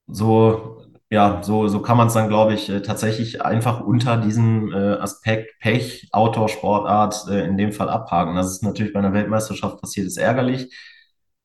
[0.07, 0.81] So,
[1.11, 6.09] ja, so, so kann man es dann, glaube ich, tatsächlich einfach unter diesem Aspekt Pech,
[6.13, 8.37] Outdoor-Sportart in dem Fall abhaken.
[8.37, 10.73] Das ist natürlich bei einer Weltmeisterschaft passiert, ist ärgerlich.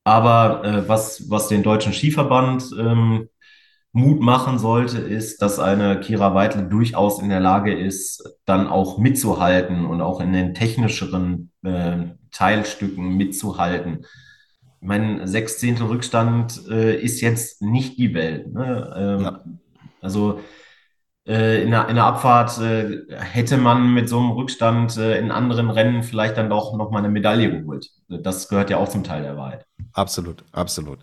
[0.04, 3.30] Aber äh, was, was den Deutschen Skiverband ähm,
[3.92, 8.98] Mut machen sollte, ist, dass eine Kira Weidle durchaus in der Lage ist, dann auch
[8.98, 11.98] mitzuhalten und auch in den technischeren äh,
[12.32, 14.06] Teilstücken mitzuhalten.
[14.82, 18.54] Mein Sechzehntel Rückstand äh, ist jetzt nicht die Welt.
[18.54, 18.94] Ne?
[18.96, 19.44] Ähm, ja.
[20.02, 20.40] Also
[21.28, 25.32] äh, in, der, in der Abfahrt äh, hätte man mit so einem Rückstand äh, in
[25.32, 27.90] anderen Rennen vielleicht dann doch noch mal eine Medaille geholt.
[28.08, 29.66] Das gehört ja auch zum Teil der Wahrheit.
[30.00, 31.00] Absolut, absolut.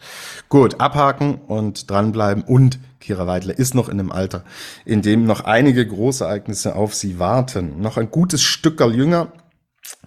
[0.49, 2.43] Gut, abhaken und dranbleiben.
[2.43, 4.43] Und Kira Weidler ist noch in einem Alter,
[4.87, 7.79] in dem noch einige Großereignisse auf sie warten.
[7.83, 9.35] Noch ein gutes Stückerl jünger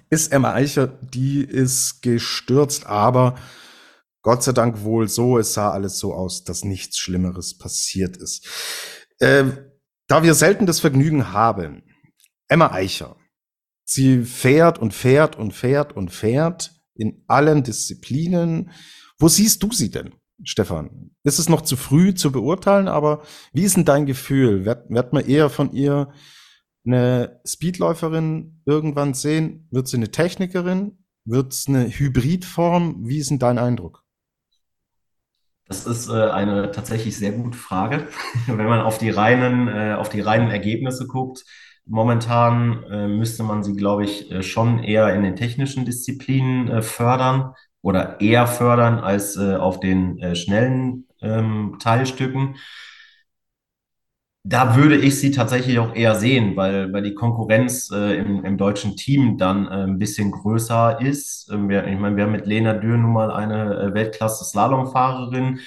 [0.10, 3.36] ist Emma Eicher, die ist gestürzt, aber
[4.23, 8.47] Gott sei Dank wohl so, es sah alles so aus, dass nichts Schlimmeres passiert ist.
[9.21, 9.56] Ähm,
[10.08, 11.84] da wir selten das Vergnügen haben,
[12.47, 13.17] Emma Eicher,
[13.86, 18.72] sie fährt und fährt und fährt und fährt in allen Disziplinen.
[19.18, 21.12] Wo siehst du sie denn, Stefan?
[21.24, 24.66] Ist es noch zu früh zu beurteilen, aber wie ist denn dein Gefühl?
[24.66, 26.12] Wird, wird man eher von ihr
[26.86, 29.68] eine Speedläuferin irgendwann sehen?
[29.72, 31.04] Wird sie eine Technikerin?
[31.26, 33.08] Wird es eine Hybridform?
[33.08, 34.04] Wie ist denn dein Eindruck?
[35.68, 38.08] Das ist äh, eine tatsächlich sehr gute Frage.
[38.48, 41.46] Wenn man auf die reinen, äh, auf die reinen Ergebnisse guckt,
[41.86, 46.82] momentan äh, müsste man sie, glaube ich, äh, schon eher in den technischen Disziplinen äh,
[46.82, 52.56] fördern oder eher fördern als äh, auf den schnellen ähm, Teilstücken
[54.44, 58.58] da würde ich sie tatsächlich auch eher sehen, weil, weil die Konkurrenz äh, im, im
[58.58, 61.50] deutschen Team dann äh, ein bisschen größer ist.
[61.52, 65.60] Ähm, wir, ich meine, wir haben mit Lena Dürr nun mal eine äh, Weltklasse-Slalomfahrerin.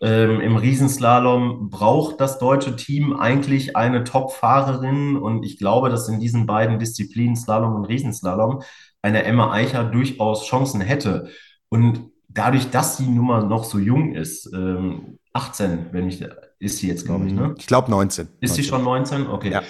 [0.00, 6.20] Ähm, Im Riesenslalom braucht das deutsche Team eigentlich eine Top-Fahrerin und ich glaube, dass in
[6.20, 8.62] diesen beiden Disziplinen, Slalom und Riesenslalom,
[9.02, 11.30] eine Emma Eicher durchaus Chancen hätte.
[11.68, 16.24] Und dadurch, dass die Nummer noch so jung ist, ähm, 18, wenn ich,
[16.58, 17.54] ist sie jetzt, glaube ich, ne?
[17.58, 18.28] Ich glaube 19.
[18.40, 19.26] Ist sie schon 19?
[19.26, 19.50] Okay.
[19.50, 19.62] Ja.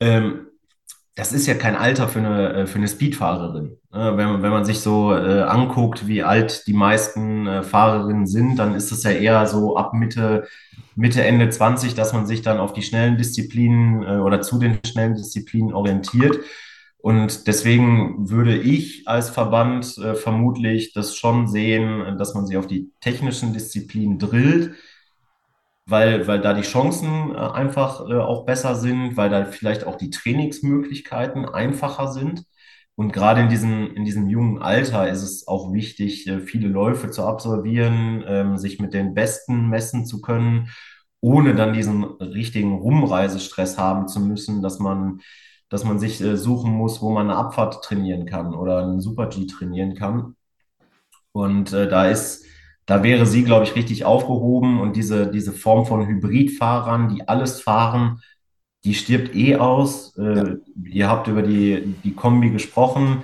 [0.00, 0.46] Ähm,
[1.16, 3.76] das ist ja kein Alter für eine, äh, für eine Speedfahrerin.
[3.90, 8.56] Wenn, man, wenn man sich so äh, anguckt, wie alt die meisten äh, Fahrerinnen sind,
[8.56, 10.48] dann ist es ja eher so ab Mitte,
[10.96, 15.14] Mitte, Ende 20, dass man sich dann auf die schnellen Disziplinen oder zu den schnellen
[15.14, 16.38] Disziplinen orientiert.
[16.98, 22.92] Und deswegen würde ich als Verband vermutlich das schon sehen, dass man sie auf die
[23.00, 24.74] technischen Disziplinen drillt
[25.86, 29.96] weil, weil da die Chancen äh, einfach äh, auch besser sind, weil da vielleicht auch
[29.96, 32.44] die Trainingsmöglichkeiten einfacher sind.
[32.96, 37.10] Und gerade in diesem, in diesem jungen Alter ist es auch wichtig, äh, viele Läufe
[37.10, 40.68] zu absolvieren, ähm, sich mit den Besten messen zu können
[41.24, 45.20] ohne dann diesen richtigen Rumreisestress haben zu müssen, dass man,
[45.70, 49.94] dass man sich suchen muss, wo man eine Abfahrt trainieren kann oder einen Super-G trainieren
[49.94, 50.36] kann.
[51.32, 52.44] Und da ist,
[52.86, 57.60] da wäre sie, glaube ich, richtig aufgehoben und diese, diese Form von Hybridfahrern, die alles
[57.60, 58.20] fahren,
[58.84, 60.16] die stirbt eh aus.
[60.18, 60.56] Äh, ja.
[60.84, 63.22] Ihr habt über die, die Kombi gesprochen.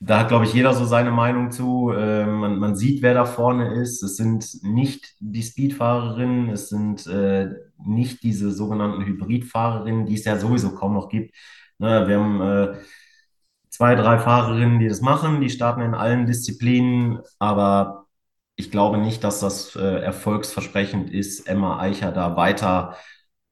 [0.00, 1.90] Da hat, glaube ich, jeder so seine Meinung zu.
[1.90, 4.02] Äh, man, man sieht, wer da vorne ist.
[4.02, 7.50] Es sind nicht die Speedfahrerinnen, es sind äh,
[7.84, 11.34] nicht diese sogenannten Hybridfahrerinnen, die es ja sowieso kaum noch gibt.
[11.78, 12.78] Ne, wir haben äh,
[13.68, 18.03] zwei, drei Fahrerinnen, die das machen, die starten in allen Disziplinen, aber
[18.56, 22.96] ich glaube nicht, dass das äh, erfolgsversprechend ist, Emma Eicher da weiter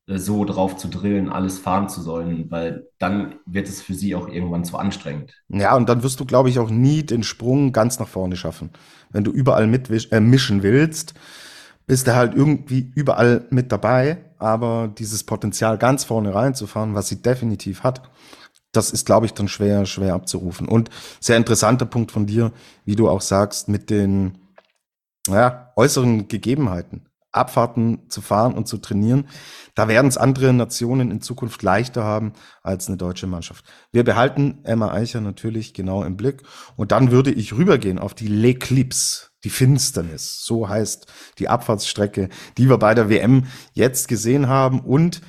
[0.07, 4.15] äh, so drauf zu drillen, alles fahren zu sollen, weil dann wird es für sie
[4.15, 5.35] auch irgendwann zu anstrengend.
[5.49, 8.71] Ja, und dann wirst du, glaube ich, auch nie den Sprung ganz nach vorne schaffen.
[9.11, 11.15] Wenn du überall mitmischen äh, willst,
[11.87, 17.21] bist du halt irgendwie überall mit dabei, aber dieses Potenzial ganz vorne reinzufahren, was sie
[17.23, 18.03] definitiv hat,
[18.71, 20.67] das ist, glaube ich, dann schwer, schwer abzurufen.
[20.67, 20.89] Und
[21.21, 22.53] sehr interessanter Punkt von dir,
[22.85, 24.39] wie du auch sagst, mit den
[25.29, 27.09] ja, äußeren Gegebenheiten.
[27.33, 29.27] Abfahrten zu fahren und zu trainieren.
[29.75, 33.65] Da werden es andere Nationen in Zukunft leichter haben als eine deutsche Mannschaft.
[33.91, 36.43] Wir behalten Emma Eicher natürlich genau im Blick.
[36.77, 40.45] Und dann würde ich rübergehen auf die L'Eclipse, die Finsternis.
[40.45, 41.07] So heißt
[41.39, 44.81] die Abfahrtsstrecke, die wir bei der WM jetzt gesehen haben.
[44.81, 45.23] Und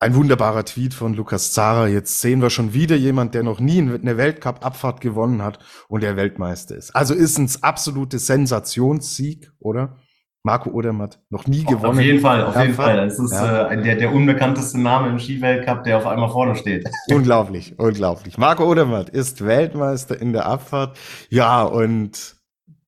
[0.00, 1.86] ein wunderbarer Tweet von Lukas Zara.
[1.86, 5.58] Jetzt sehen wir schon wieder jemand, der noch nie eine Weltcup-Abfahrt gewonnen hat
[5.88, 6.96] und der Weltmeister ist.
[6.96, 9.98] Also ist ein absolutes Sensationssieg, oder?
[10.42, 11.98] Marco Odermatt noch nie gewonnen.
[11.98, 12.96] Auf jeden Fall, auf jeden Fall.
[12.96, 13.68] Das ist ja.
[13.68, 16.88] äh, der, der unbekannteste Name im Skiweltcup, der auf einmal vorne steht.
[17.10, 18.38] Unglaublich, unglaublich.
[18.38, 20.96] Marco Odermatt ist Weltmeister in der Abfahrt.
[21.28, 22.36] Ja, und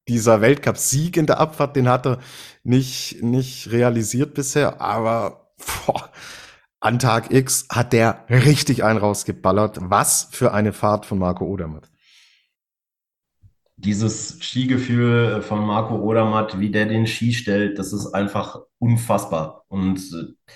[0.08, 2.18] dieser Weltcup-Sieg in der Abfahrt, den hat er
[2.64, 5.52] nicht, nicht realisiert bisher, aber
[5.86, 6.08] boah,
[6.82, 9.78] an Tag X hat der richtig einen rausgeballert.
[9.80, 11.92] Was für eine Fahrt von Marco Odermatt
[13.82, 19.64] dieses Skigefühl von Marco Odermatt, wie der den Ski stellt, das ist einfach unfassbar.
[19.68, 20.52] Und äh,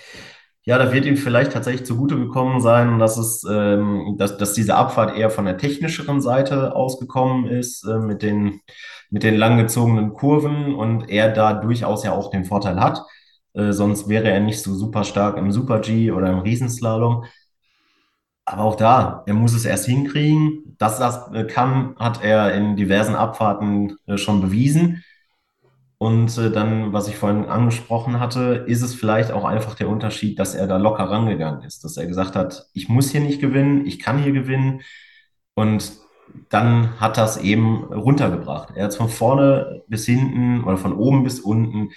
[0.63, 4.75] ja, da wird ihm vielleicht tatsächlich zugute gekommen sein, dass es, ähm, dass, dass diese
[4.75, 8.61] Abfahrt eher von der technischeren Seite ausgekommen ist, äh, mit den,
[9.09, 13.01] mit den langgezogenen Kurven und er da durchaus ja auch den Vorteil hat.
[13.57, 17.25] Äh, sonst wäre er nicht so super stark im Super G oder im Riesenslalom.
[18.45, 20.75] Aber auch da, er muss es erst hinkriegen.
[20.77, 25.03] Dass das äh, kann, hat er in diversen Abfahrten äh, schon bewiesen.
[25.99, 30.53] Und dann, was ich vorhin angesprochen hatte, ist es vielleicht auch einfach der Unterschied, dass
[30.53, 33.97] er da locker rangegangen ist, dass er gesagt hat, ich muss hier nicht gewinnen, ich
[33.97, 34.81] kann hier gewinnen.
[35.55, 35.93] Und
[36.49, 38.73] dann hat das eben runtergebracht.
[38.75, 41.89] Er hat von vorne bis hinten oder von oben bis unten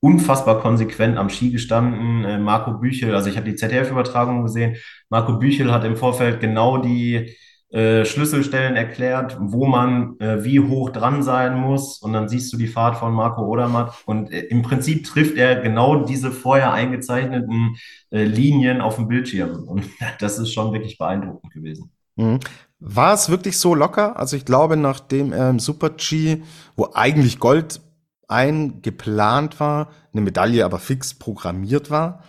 [0.00, 2.24] unfassbar konsequent am Ski gestanden.
[2.24, 4.76] Äh, Marco Büchel, also ich habe die ZDF-Übertragung gesehen,
[5.08, 7.34] Marco Büchel hat im Vorfeld genau die
[7.70, 11.98] äh, Schlüsselstellen erklärt, wo man äh, wie hoch dran sein muss.
[11.98, 13.92] Und dann siehst du die Fahrt von Marco Odermatt.
[14.06, 17.76] Und äh, im Prinzip trifft er genau diese vorher eingezeichneten
[18.10, 19.64] äh, Linien auf dem Bildschirm.
[19.66, 19.84] Und
[20.20, 21.90] das ist schon wirklich beeindruckend gewesen.
[22.14, 22.38] Mhm.
[22.78, 24.16] War es wirklich so locker?
[24.16, 26.42] Also ich glaube, nachdem er im Super-G,
[26.76, 27.80] wo eigentlich Gold
[28.28, 32.22] eingeplant war, eine Medaille aber fix programmiert war,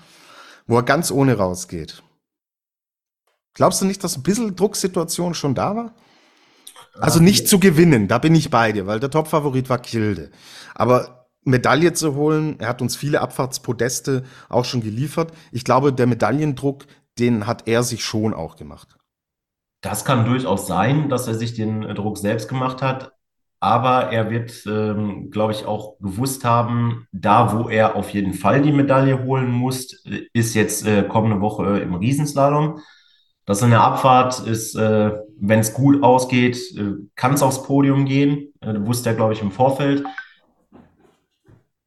[0.67, 2.03] wo er ganz ohne rausgeht.
[3.53, 5.95] Glaubst du nicht, dass ein bisschen Drucksituation schon da war?
[6.99, 10.31] Also nicht zu gewinnen, da bin ich bei dir, weil der Topfavorit war Kilde.
[10.75, 15.31] Aber Medaille zu holen, er hat uns viele Abfahrtspodeste auch schon geliefert.
[15.51, 16.85] Ich glaube, der Medaillendruck,
[17.19, 18.97] den hat er sich schon auch gemacht.
[19.81, 23.13] Das kann durchaus sein, dass er sich den Druck selbst gemacht hat.
[23.59, 28.61] Aber er wird, ähm, glaube ich, auch gewusst haben, da wo er auf jeden Fall
[28.61, 32.79] die Medaille holen muss, ist jetzt äh, kommende Woche im Riesenslalom.
[33.45, 38.05] Das in der Abfahrt ist, äh, wenn es gut ausgeht, äh, kann es aufs Podium
[38.05, 38.53] gehen.
[38.61, 40.03] Äh, wusste er, glaube ich, im Vorfeld.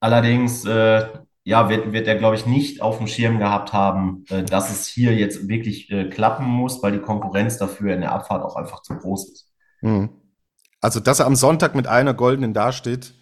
[0.01, 1.07] Allerdings, äh,
[1.45, 4.87] ja, wird, wird er, glaube ich, nicht auf dem Schirm gehabt haben, äh, dass es
[4.87, 8.83] hier jetzt wirklich äh, klappen muss, weil die Konkurrenz dafür in der Abfahrt auch einfach
[8.83, 9.53] zu groß ist.
[9.83, 10.20] Mhm.
[10.81, 13.15] Also, dass er am Sonntag mit einer goldenen dasteht,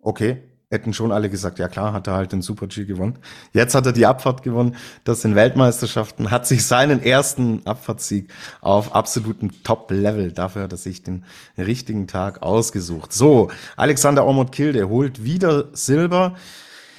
[0.00, 3.18] okay, hätten schon alle gesagt, ja klar, hat er halt den Super G gewonnen.
[3.52, 8.94] Jetzt hat er die Abfahrt gewonnen, das sind Weltmeisterschaften, hat sich seinen ersten Abfahrtssieg auf
[8.94, 11.24] absolutem Top-Level, dafür hat er sich den
[11.56, 13.12] richtigen Tag ausgesucht.
[13.12, 16.36] So, Alexander Ormond Kilde holt wieder Silber.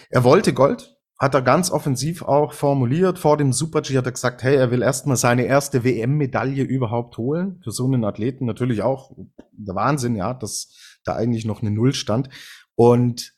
[0.09, 0.88] Er wollte Gold,
[1.19, 3.19] hat er ganz offensiv auch formuliert.
[3.19, 7.59] Vor dem Super-G hat er gesagt, hey, er will erstmal seine erste WM-Medaille überhaupt holen.
[7.61, 9.11] Für so einen Athleten natürlich auch
[9.51, 12.29] der Wahnsinn, ja, dass da eigentlich noch eine Null stand.
[12.75, 13.33] Und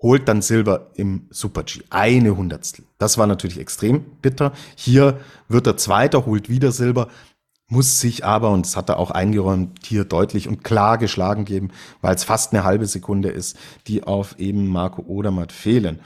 [0.00, 1.82] holt dann Silber im Super-G.
[1.90, 2.84] Eine Hundertstel.
[2.98, 4.52] Das war natürlich extrem bitter.
[4.74, 7.08] Hier wird er Zweiter, holt wieder Silber,
[7.68, 11.70] muss sich aber, und das hat er auch eingeräumt, hier deutlich und klar geschlagen geben,
[12.02, 16.00] weil es fast eine halbe Sekunde ist, die auf eben Marco Odermatt fehlen.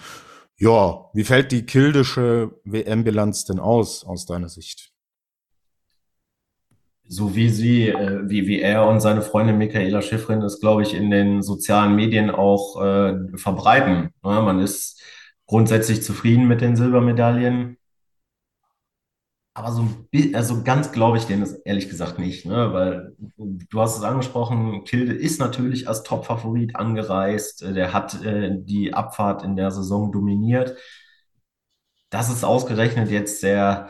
[0.58, 4.92] Ja, wie fällt die kildische WM-Bilanz denn aus, aus deiner Sicht?
[7.08, 10.94] so wie sie, äh, wie, wie er und seine Freundin Michaela Schiffrin es, glaube ich,
[10.94, 14.10] in den sozialen Medien auch äh, verbreiten.
[14.22, 15.02] Ja, man ist
[15.46, 17.77] grundsätzlich zufrieden mit den Silbermedaillen.
[19.58, 19.88] Aber so,
[20.34, 22.72] also ganz glaube ich denen das ehrlich gesagt nicht, ne?
[22.72, 27.62] weil du hast es angesprochen, Kilde ist natürlich als Top-Favorit angereist.
[27.62, 30.76] Der hat äh, die Abfahrt in der Saison dominiert.
[32.08, 33.88] Das ist ausgerechnet jetzt der,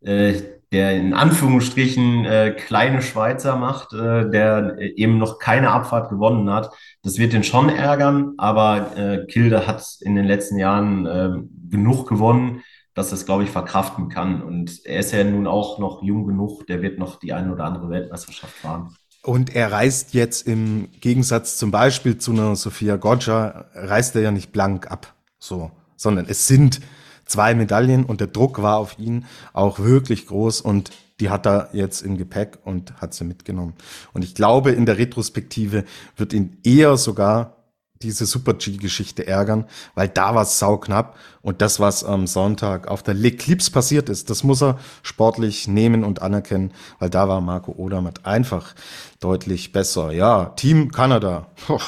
[0.00, 0.40] äh,
[0.72, 6.70] der in Anführungsstrichen äh, kleine Schweizer macht, äh, der eben noch keine Abfahrt gewonnen hat.
[7.02, 11.30] Das wird den schon ärgern, aber äh, Kilde hat in den letzten Jahren äh,
[11.68, 12.62] genug gewonnen,
[12.94, 14.42] dass es, glaube ich, verkraften kann.
[14.42, 17.64] Und er ist ja nun auch noch jung genug, der wird noch die eine oder
[17.64, 18.94] andere Weltmeisterschaft fahren.
[19.22, 24.30] Und er reist jetzt im Gegensatz zum Beispiel zu einer Sophia Goggia, reist er ja
[24.30, 26.80] nicht blank ab, so, sondern es sind
[27.26, 31.68] zwei Medaillen und der Druck war auf ihn auch wirklich groß und die hat er
[31.74, 33.74] jetzt im Gepäck und hat sie mitgenommen.
[34.14, 35.84] Und ich glaube, in der Retrospektive
[36.16, 37.59] wird ihn eher sogar
[38.02, 43.14] diese Super-G-Geschichte ärgern, weil da war es sauknapp und das, was am Sonntag auf der
[43.14, 48.24] L'Eclipse passiert ist, das muss er sportlich nehmen und anerkennen, weil da war Marco Odermatt
[48.24, 48.74] einfach
[49.20, 50.12] deutlich besser.
[50.12, 51.78] Ja, Team Kanada, Puh,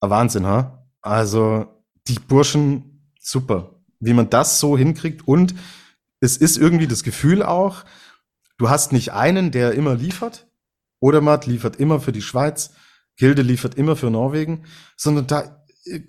[0.00, 0.86] Wahnsinn, ha?
[1.00, 1.66] Also
[2.06, 5.26] die Burschen, super wie man das so hinkriegt.
[5.26, 5.54] Und
[6.20, 7.84] es ist irgendwie das Gefühl auch,
[8.58, 10.46] du hast nicht einen, der immer liefert.
[11.00, 12.70] Odermatt liefert immer für die Schweiz.
[13.16, 14.64] Gilde liefert immer für Norwegen,
[14.96, 15.64] sondern da,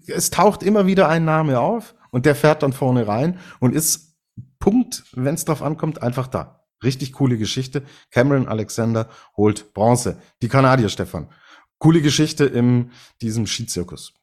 [0.08, 4.16] es taucht immer wieder ein Name auf und der fährt dann vorne rein und ist
[4.60, 6.66] Punkt, wenn es drauf ankommt, einfach da.
[6.84, 7.84] Richtig coole Geschichte.
[8.12, 10.18] Cameron Alexander holt Bronze.
[10.42, 11.30] Die Kanadier, Stefan.
[11.78, 12.92] Coole Geschichte in
[13.22, 14.14] diesem Skizirkus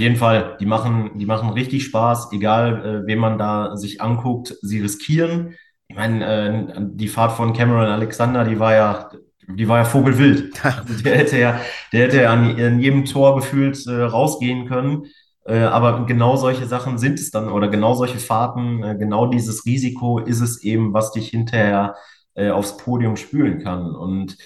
[0.00, 4.56] jeden Fall, die machen, die machen richtig Spaß, egal äh, wen man da sich anguckt,
[4.62, 5.56] sie riskieren.
[5.88, 9.10] Ich meine, äh, die Fahrt von Cameron Alexander, die war ja,
[9.56, 10.52] die war ja vogelwild.
[10.64, 11.60] Also der hätte ja,
[11.92, 15.06] der hätte ja an, an jedem Tor gefühlt äh, rausgehen können.
[15.44, 19.64] Äh, aber genau solche Sachen sind es dann, oder genau solche Fahrten, äh, genau dieses
[19.66, 21.96] Risiko ist es eben, was dich hinterher
[22.34, 23.94] äh, aufs Podium spülen kann.
[23.94, 24.36] Und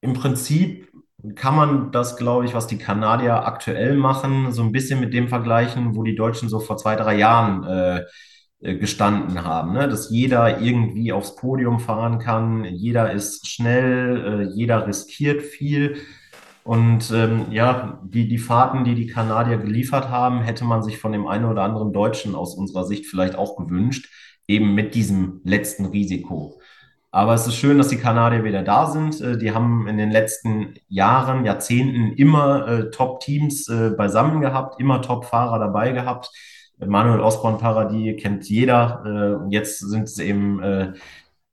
[0.00, 0.88] im Prinzip
[1.34, 5.28] kann man das, glaube ich, was die Kanadier aktuell machen, so ein bisschen mit dem
[5.28, 8.04] vergleichen, wo die Deutschen so vor zwei, drei Jahren äh, äh,
[8.60, 9.74] gestanden haben.
[9.74, 9.88] Ne?
[9.88, 15.96] Dass jeder irgendwie aufs Podium fahren kann, jeder ist schnell, äh, jeder riskiert viel.
[16.64, 21.12] Und ähm, ja, die, die Fahrten, die die Kanadier geliefert haben, hätte man sich von
[21.12, 24.10] dem einen oder anderen Deutschen aus unserer Sicht vielleicht auch gewünscht,
[24.48, 26.58] eben mit diesem letzten Risiko.
[27.12, 29.20] Aber es ist schön, dass die Kanadier wieder da sind.
[29.20, 35.02] Äh, die haben in den letzten Jahren, Jahrzehnten immer äh, Top-Teams äh, beisammen gehabt, immer
[35.02, 36.30] Top-Fahrer dabei gehabt.
[36.78, 39.02] Manuel Osborne Paradis kennt jeder.
[39.48, 40.92] Äh, jetzt sind es eben äh,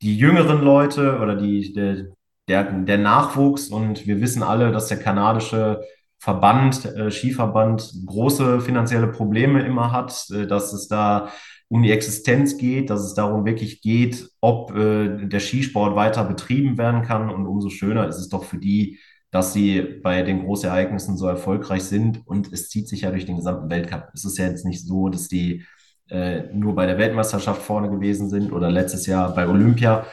[0.02, 2.08] die jüngeren Leute oder die, der,
[2.48, 3.70] der, der Nachwuchs.
[3.70, 5.82] Und wir wissen alle, dass der kanadische
[6.20, 11.30] Verband, äh, Skiverband, große finanzielle Probleme immer hat, dass es da
[11.70, 16.78] um die Existenz geht, dass es darum wirklich geht, ob äh, der Skisport weiter betrieben
[16.78, 17.30] werden kann.
[17.30, 19.00] Und umso schöner ist es doch für die,
[19.34, 22.22] dass sie bei den Großereignissen so erfolgreich sind.
[22.28, 24.10] Und es zieht sich ja durch den gesamten Weltcup.
[24.14, 25.66] Es ist ja jetzt nicht so, dass die
[26.10, 30.06] äh, nur bei der Weltmeisterschaft vorne gewesen sind oder letztes Jahr bei Olympia,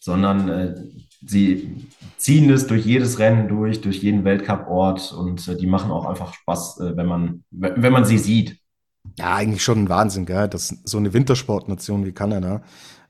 [0.00, 0.74] sondern äh,
[1.26, 1.86] sie
[2.18, 6.34] ziehen es durch jedes Rennen durch, durch jeden Weltcup-Ort und äh, die machen auch einfach
[6.34, 8.58] Spaß, äh, wenn man, wenn man sie sieht.
[9.18, 10.46] Ja, eigentlich schon ein Wahnsinn, gell?
[10.46, 12.60] dass so eine Wintersportnation wie Kanada,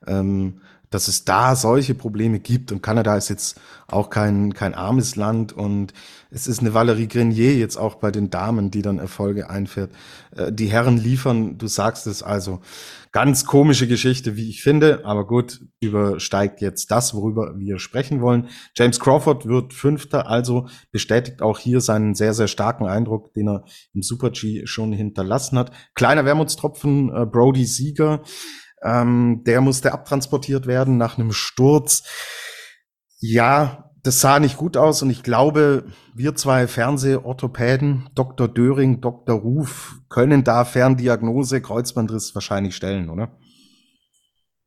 [0.06, 2.72] ähm, dass es da solche Probleme gibt.
[2.72, 5.92] Und Kanada ist jetzt auch kein, kein armes Land und
[6.30, 9.90] es ist eine Valerie Grenier jetzt auch bei den Damen, die dann Erfolge einfährt.
[10.36, 12.60] Äh, die Herren liefern, du sagst es also,
[13.12, 18.48] ganz komische Geschichte, wie ich finde, aber gut, übersteigt jetzt das, worüber wir sprechen wollen.
[18.74, 23.64] James Crawford wird Fünfter, also bestätigt auch hier seinen sehr, sehr starken Eindruck, den er
[23.94, 25.72] im Super G schon hinterlassen hat.
[25.94, 28.22] Kleiner Wermutstropfen, äh, Brody Sieger,
[28.82, 32.04] ähm, der musste abtransportiert werden nach einem Sturz.
[33.20, 38.48] Ja, das sah nicht gut aus und ich glaube, wir zwei Fernsehorthopäden, Dr.
[38.48, 39.36] Döring, Dr.
[39.36, 43.30] Ruf, können da Ferndiagnose Kreuzbandriss wahrscheinlich stellen, oder?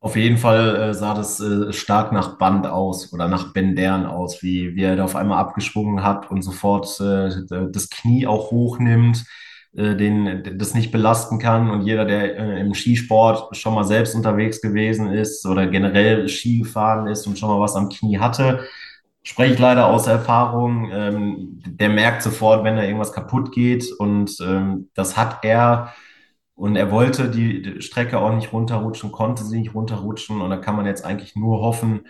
[0.00, 4.42] Auf jeden Fall äh, sah das äh, stark nach Band aus oder nach Bändern aus,
[4.42, 7.30] wie, wie er da auf einmal abgeschwungen hat und sofort äh,
[7.70, 9.24] das Knie auch hochnimmt.
[9.74, 11.70] Äh, den das nicht belasten kann.
[11.70, 16.58] Und jeder, der äh, im Skisport schon mal selbst unterwegs gewesen ist oder generell Ski
[16.58, 18.60] gefahren ist und schon mal was am Knie hatte,
[19.22, 23.90] spreche ich leider aus Erfahrung, ähm, der merkt sofort, wenn da irgendwas kaputt geht.
[23.98, 25.94] Und ähm, das hat er.
[26.54, 30.40] Und er wollte die Strecke auch nicht runterrutschen, konnte sie nicht runterrutschen.
[30.42, 32.06] Und da kann man jetzt eigentlich nur hoffen,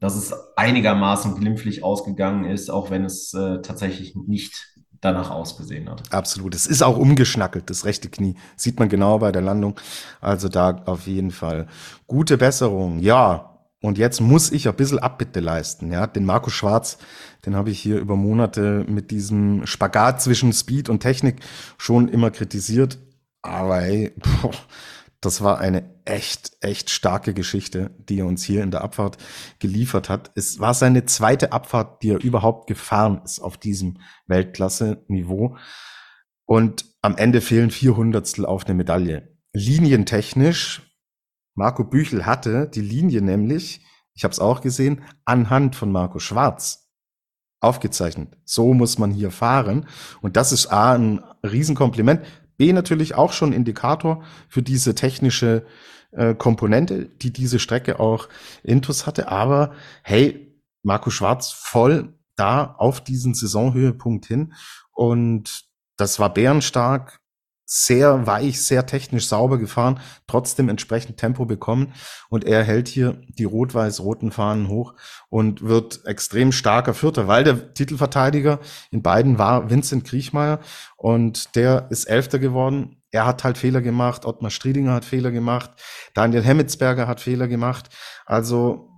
[0.00, 6.12] dass es einigermaßen glimpflich ausgegangen ist, auch wenn es äh, tatsächlich nicht danach ausgesehen hat.
[6.12, 6.54] Absolut.
[6.54, 8.36] Es ist auch umgeschnackelt, das rechte Knie.
[8.56, 9.78] Sieht man genau bei der Landung.
[10.20, 11.66] Also da auf jeden Fall
[12.06, 12.98] gute Besserung.
[13.00, 13.44] Ja.
[13.80, 15.92] Und jetzt muss ich ein bisschen Abbitte leisten.
[15.92, 16.98] Ja, den Marco Schwarz,
[17.46, 21.36] den habe ich hier über Monate mit diesem Spagat zwischen Speed und Technik
[21.76, 22.98] schon immer kritisiert.
[23.40, 24.50] Aber hey, boah,
[25.20, 29.18] das war eine echt, echt starke Geschichte, die er uns hier in der Abfahrt
[29.58, 30.30] geliefert hat.
[30.36, 35.56] Es war seine zweite Abfahrt, die er überhaupt gefahren ist auf diesem Weltklasse-Niveau.
[36.46, 39.36] Und am Ende fehlen vier Hundertstel auf eine Medaille.
[39.52, 40.82] Linientechnisch,
[41.54, 46.88] Marco Büchel hatte die Linie nämlich, ich habe es auch gesehen, anhand von Marco Schwarz
[47.60, 48.36] aufgezeichnet.
[48.44, 49.86] So muss man hier fahren.
[50.20, 52.24] Und das ist A, ein Riesenkompliment.
[52.58, 55.64] B natürlich auch schon Indikator für diese technische
[56.12, 58.28] äh, Komponente, die diese Strecke auch
[58.62, 59.28] intus hatte.
[59.28, 64.52] Aber hey, Marco Schwarz voll da auf diesen Saisonhöhepunkt hin.
[64.92, 65.64] Und
[65.96, 67.20] das war bärenstark
[67.70, 71.92] sehr weich, sehr technisch sauber gefahren, trotzdem entsprechend Tempo bekommen.
[72.30, 74.94] Und er hält hier die rot-weiß-roten Fahnen hoch
[75.28, 78.58] und wird extrem starker Vierter, weil der Titelverteidiger
[78.90, 80.60] in beiden war Vincent Kriechmeier
[80.96, 83.02] und der ist Elfter geworden.
[83.10, 85.70] Er hat halt Fehler gemacht, Ottmar Striedinger hat Fehler gemacht,
[86.14, 87.90] Daniel Hemmetsberger hat Fehler gemacht.
[88.24, 88.88] Also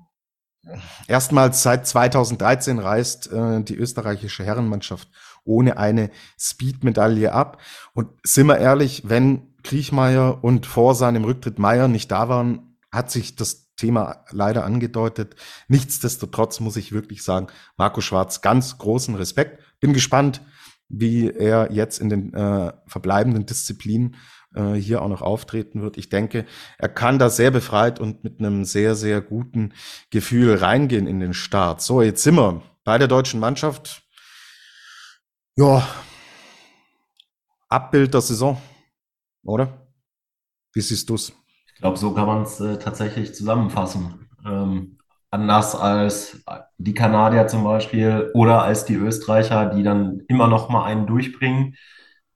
[1.08, 5.08] erstmals seit 2013 reist äh, die österreichische Herrenmannschaft
[5.44, 7.60] ohne eine Speed-Medaille ab.
[7.94, 13.10] Und sind wir ehrlich, wenn Kriechmeier und vor seinem Rücktritt Meier nicht da waren, hat
[13.10, 15.36] sich das Thema leider angedeutet.
[15.68, 19.62] Nichtsdestotrotz muss ich wirklich sagen, Marco Schwarz, ganz großen Respekt.
[19.80, 20.42] Bin gespannt,
[20.88, 24.16] wie er jetzt in den äh, verbleibenden Disziplinen
[24.54, 25.96] äh, hier auch noch auftreten wird.
[25.96, 26.44] Ich denke,
[26.78, 29.72] er kann da sehr befreit und mit einem sehr, sehr guten
[30.10, 31.80] Gefühl reingehen in den Start.
[31.80, 34.02] So, jetzt sind wir bei der deutschen Mannschaft.
[35.56, 35.86] Ja,
[37.68, 38.60] Abbild der Saison,
[39.44, 39.86] oder?
[40.72, 41.32] Wie siehst du es?
[41.66, 44.28] Ich glaube, so kann man es äh, tatsächlich zusammenfassen.
[44.44, 44.98] Ähm,
[45.30, 46.42] anders als
[46.78, 51.76] die Kanadier zum Beispiel oder als die Österreicher, die dann immer noch mal einen durchbringen,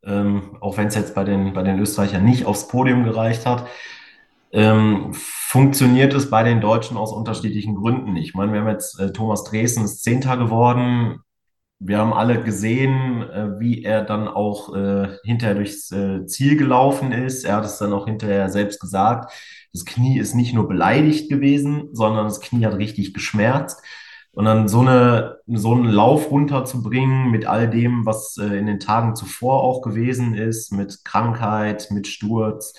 [0.05, 3.67] ähm, auch wenn es jetzt bei den, bei den Österreichern nicht aufs Podium gereicht hat.
[4.53, 8.17] Ähm, funktioniert es bei den Deutschen aus unterschiedlichen Gründen.
[8.17, 11.21] Ich meine, wir haben jetzt äh, Thomas Dresden ist Zehnter geworden,
[11.81, 17.13] wir haben alle gesehen, äh, wie er dann auch äh, hinterher durchs äh, Ziel gelaufen
[17.13, 17.45] ist.
[17.45, 19.33] Er hat es dann auch hinterher selbst gesagt.
[19.73, 23.83] Das Knie ist nicht nur beleidigt gewesen, sondern das Knie hat richtig geschmerzt.
[24.33, 28.81] Und dann so, eine, so einen Lauf runterzubringen mit all dem, was äh, in den
[28.81, 32.75] Tagen zuvor auch gewesen ist, mit Krankheit, mit Sturz,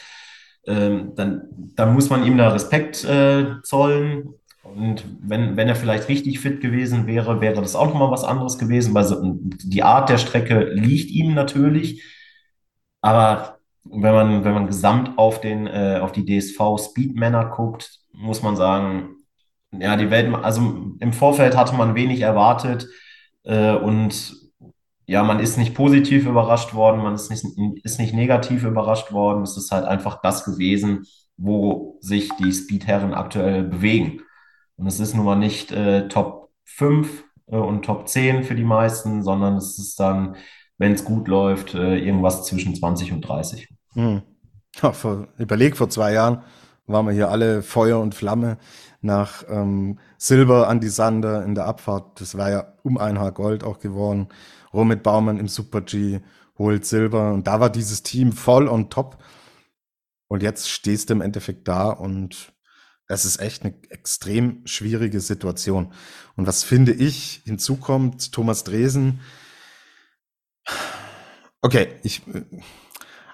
[0.67, 1.43] ähm, dann,
[1.75, 4.33] dann muss man ihm da Respekt äh, zollen.
[4.65, 8.57] Und wenn, wenn er vielleicht richtig fit gewesen wäre, wäre das auch nochmal was anderes
[8.57, 12.03] gewesen, weil so, die Art der Strecke liegt ihm natürlich.
[13.01, 18.41] Aber wenn man, wenn man gesamt auf, den, äh, auf die DSV Speedmänner guckt, muss
[18.41, 19.17] man sagen,
[19.71, 22.87] ja, die Welt, also im Vorfeld hatte man wenig erwartet
[23.43, 24.33] äh, und
[25.05, 27.45] ja, man ist nicht positiv überrascht worden, man ist nicht,
[27.83, 29.43] ist nicht negativ überrascht worden.
[29.43, 31.05] Es ist halt einfach das gewesen,
[31.37, 34.21] wo sich die Speedherren aktuell bewegen.
[34.77, 38.63] Und es ist nun mal nicht äh, Top 5 äh, und Top 10 für die
[38.63, 40.35] meisten, sondern es ist dann,
[40.77, 43.69] wenn es gut läuft, äh, irgendwas zwischen 20 und 30.
[43.93, 44.21] Hm.
[44.81, 46.43] Ja, vor, überleg, vor zwei Jahren
[46.87, 48.57] waren wir hier alle Feuer und Flamme
[49.01, 52.19] nach ähm, Silber an die Sander in der Abfahrt.
[52.19, 54.27] Das war ja um ein Haar Gold auch geworden.
[54.73, 56.19] Romit Baumann im Super G
[56.57, 59.17] holt Silber und da war dieses Team voll on top.
[60.27, 62.53] Und jetzt stehst du im Endeffekt da und
[63.07, 65.93] es ist echt eine extrem schwierige Situation.
[66.35, 69.19] Und was finde ich hinzukommt, Thomas Dresen.
[71.61, 72.21] Okay, ich,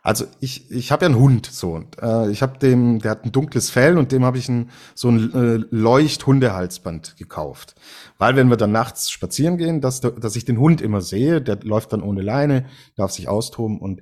[0.04, 3.24] also ich, ich habe ja einen Hund so und äh, ich habe dem, der hat
[3.24, 7.76] ein dunkles Fell und dem habe ich ein, so ein äh, Leuchthundehalsband gekauft,
[8.18, 11.58] weil wenn wir dann nachts spazieren gehen, dass, dass ich den Hund immer sehe, der
[11.64, 12.66] läuft dann ohne Leine,
[12.96, 14.02] darf sich austoben und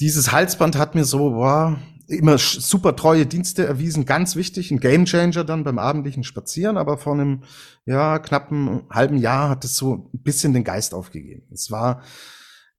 [0.00, 1.78] dieses Halsband hat mir so, boah,
[2.10, 7.14] immer super treue Dienste erwiesen, ganz wichtig, ein Gamechanger dann beim abendlichen Spazieren, aber vor
[7.14, 7.44] einem
[7.86, 11.48] ja, knappen halben Jahr hat es so ein bisschen den Geist aufgegeben.
[11.52, 12.02] Es war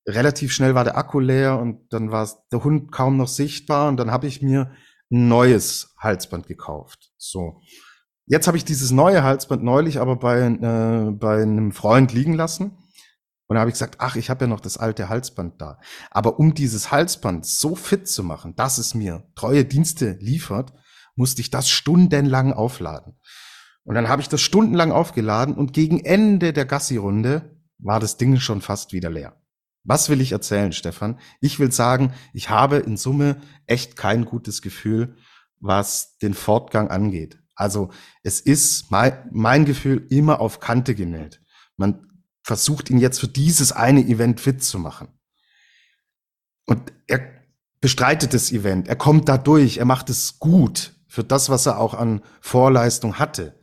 [0.08, 3.98] relativ schnell war der Akku leer und dann war der Hund kaum noch sichtbar und
[3.98, 4.72] dann habe ich mir
[5.12, 7.12] ein neues Halsband gekauft.
[7.18, 7.62] So.
[8.26, 12.78] Jetzt habe ich dieses neue Halsband neulich aber bei, äh, bei einem Freund liegen lassen.
[13.52, 15.78] Und da habe ich gesagt, ach, ich habe ja noch das alte Halsband da.
[16.10, 20.72] Aber um dieses Halsband so fit zu machen, dass es mir treue Dienste liefert,
[21.18, 23.20] musste ich das stundenlang aufladen.
[23.84, 28.40] Und dann habe ich das stundenlang aufgeladen und gegen Ende der Gassi-Runde war das Ding
[28.40, 29.36] schon fast wieder leer.
[29.84, 31.20] Was will ich erzählen, Stefan?
[31.42, 33.36] Ich will sagen, ich habe in Summe
[33.66, 35.18] echt kein gutes Gefühl,
[35.60, 37.38] was den Fortgang angeht.
[37.56, 37.90] Also
[38.24, 41.42] es ist mein, mein Gefühl immer auf Kante genäht.
[41.76, 42.08] Man
[42.52, 45.08] versucht ihn jetzt für dieses eine Event fit zu machen.
[46.66, 47.22] Und er
[47.80, 51.80] bestreitet das Event, er kommt da durch, er macht es gut für das, was er
[51.80, 53.58] auch an Vorleistung hatte.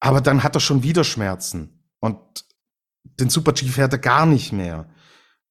[0.00, 2.18] Aber dann hat er schon wieder Schmerzen und
[3.04, 4.90] den Super G fährt er gar nicht mehr.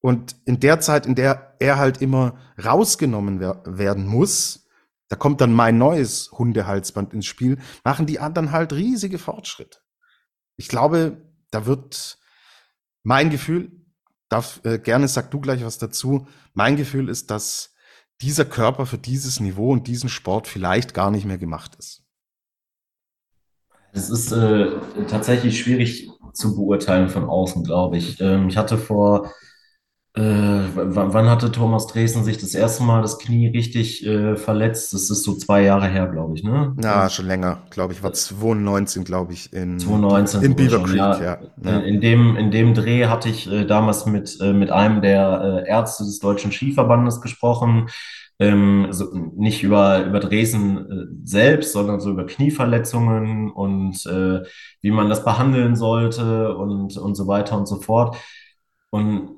[0.02, 4.68] Und in der Zeit, in der er halt immer rausgenommen wer werden muss,
[5.08, 9.80] da kommt dann mein neues Hundehalsband ins Spiel, machen die anderen halt riesige Fortschritte.
[10.58, 12.20] Ich glaube, da wird
[13.06, 13.72] mein Gefühl,
[14.30, 16.28] darf äh, gerne sag du gleich was dazu.
[16.54, 17.74] Mein Gefühl ist, dass
[18.22, 22.04] dieser Körper für dieses Niveau und diesen Sport vielleicht gar nicht mehr gemacht ist.
[23.94, 24.72] Es ist äh,
[25.08, 28.20] tatsächlich schwierig zu beurteilen von außen, glaube ich.
[28.20, 29.32] Ähm, ich hatte vor
[30.18, 30.22] äh,
[30.76, 34.94] wann hatte Thomas Dresden sich das erste Mal das Knie richtig äh, verletzt?
[34.94, 36.74] Das ist so zwei Jahre her, glaube ich, ne?
[36.82, 38.02] Ja, schon länger, glaube ich.
[38.02, 41.22] War 2019, glaube ich, in, 2019 in Beaver Creek, ja.
[41.22, 41.40] ja.
[41.62, 45.64] In, in dem, in dem Dreh hatte ich äh, damals mit, äh, mit einem der
[45.66, 47.90] äh, Ärzte des Deutschen Skiverbandes gesprochen.
[48.40, 54.44] Ähm, also nicht über, über Dresden äh, selbst, sondern so über Knieverletzungen und äh,
[54.82, 58.16] wie man das behandeln sollte und, und so weiter und so fort.
[58.92, 59.36] Und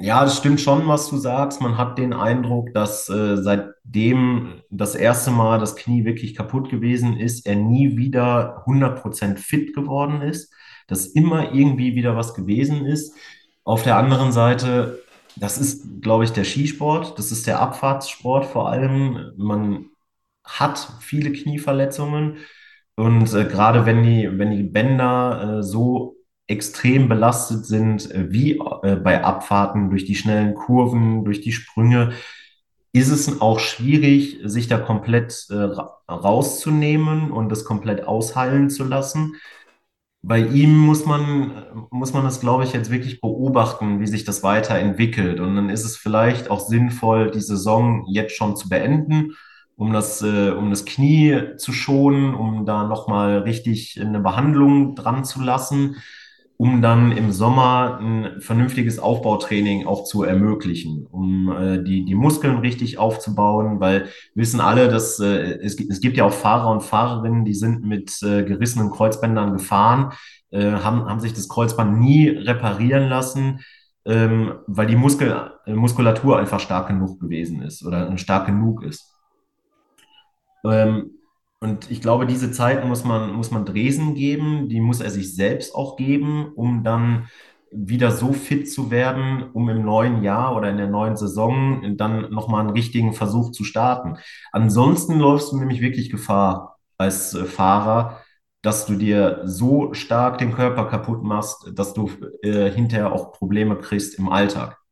[0.00, 1.60] ja, das stimmt schon, was du sagst.
[1.60, 7.16] Man hat den Eindruck, dass äh, seitdem das erste Mal das Knie wirklich kaputt gewesen
[7.16, 10.52] ist, er nie wieder 100% fit geworden ist,
[10.88, 13.14] dass immer irgendwie wieder was gewesen ist.
[13.64, 15.02] Auf der anderen Seite,
[15.36, 19.32] das ist, glaube ich, der Skisport, das ist der Abfahrtssport vor allem.
[19.36, 19.86] Man
[20.44, 22.38] hat viele Knieverletzungen
[22.96, 26.13] und äh, gerade wenn die, wenn die Bänder äh, so
[26.46, 32.12] extrem belastet sind, äh, wie äh, bei Abfahrten durch die schnellen Kurven, durch die Sprünge,
[32.92, 35.54] ist es auch schwierig, sich da komplett äh,
[36.08, 39.34] rauszunehmen und das komplett ausheilen zu lassen.
[40.22, 44.42] Bei ihm muss man, muss man das, glaube ich, jetzt wirklich beobachten, wie sich das
[44.42, 45.40] weiterentwickelt.
[45.40, 49.32] Und dann ist es vielleicht auch sinnvoll, die Saison jetzt schon zu beenden,
[49.76, 55.42] um das, um das Knie zu schonen, um da nochmal richtig eine Behandlung dran zu
[55.42, 55.96] lassen
[56.56, 62.58] um dann im Sommer ein vernünftiges Aufbautraining auch zu ermöglichen, um äh, die, die Muskeln
[62.58, 66.82] richtig aufzubauen, weil wir wissen alle, dass äh, es, es gibt ja auch Fahrer und
[66.82, 70.12] Fahrerinnen, die sind mit äh, gerissenen Kreuzbändern gefahren,
[70.50, 73.60] äh, haben, haben sich das Kreuzband nie reparieren lassen,
[74.04, 79.12] ähm, weil die Muskel, äh, Muskulatur einfach stark genug gewesen ist oder stark genug ist.
[80.64, 81.10] Ähm,
[81.64, 85.34] und ich glaube, diese Zeit muss man, muss man Dresen geben, die muss er sich
[85.34, 87.26] selbst auch geben, um dann
[87.72, 92.30] wieder so fit zu werden, um im neuen Jahr oder in der neuen Saison dann
[92.30, 94.18] nochmal einen richtigen Versuch zu starten.
[94.52, 98.20] Ansonsten läufst du nämlich wirklich Gefahr als äh, Fahrer,
[98.60, 102.10] dass du dir so stark den Körper kaputt machst, dass du
[102.42, 104.83] äh, hinterher auch Probleme kriegst im Alltag.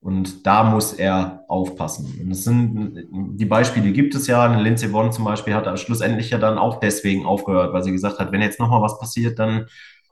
[0.00, 2.18] Und da muss er aufpassen.
[2.22, 4.46] Und das sind, die Beispiele gibt es ja.
[4.46, 8.30] Lindsay Vonn zum Beispiel hat schlussendlich ja dann auch deswegen aufgehört, weil sie gesagt hat,
[8.30, 9.66] wenn jetzt nochmal was passiert, dann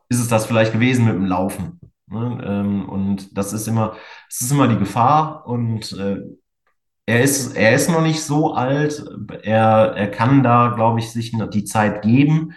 [0.09, 1.79] ist es das vielleicht gewesen mit dem Laufen.
[2.09, 2.43] Ne?
[2.45, 3.95] Ähm, und das ist immer,
[4.29, 5.47] das ist immer die Gefahr.
[5.47, 6.21] Und äh,
[7.07, 9.05] er ist, er ist noch nicht so alt.
[9.43, 12.55] Er, er kann da, glaube ich, sich die Zeit geben,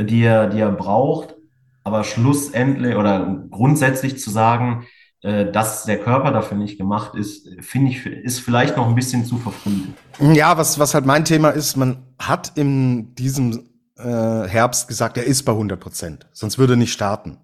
[0.00, 1.36] die er, die er braucht.
[1.82, 4.86] Aber schlussendlich oder grundsätzlich zu sagen,
[5.22, 9.36] dass der Körper dafür nicht gemacht ist, finde ich, ist vielleicht noch ein bisschen zu
[9.36, 9.88] verfrüht.
[10.18, 13.68] Ja, was, was halt mein Thema ist, man hat in diesem
[13.98, 14.02] äh,
[14.48, 17.38] Herbst gesagt, er ist bei 100 Prozent, sonst würde er nicht starten.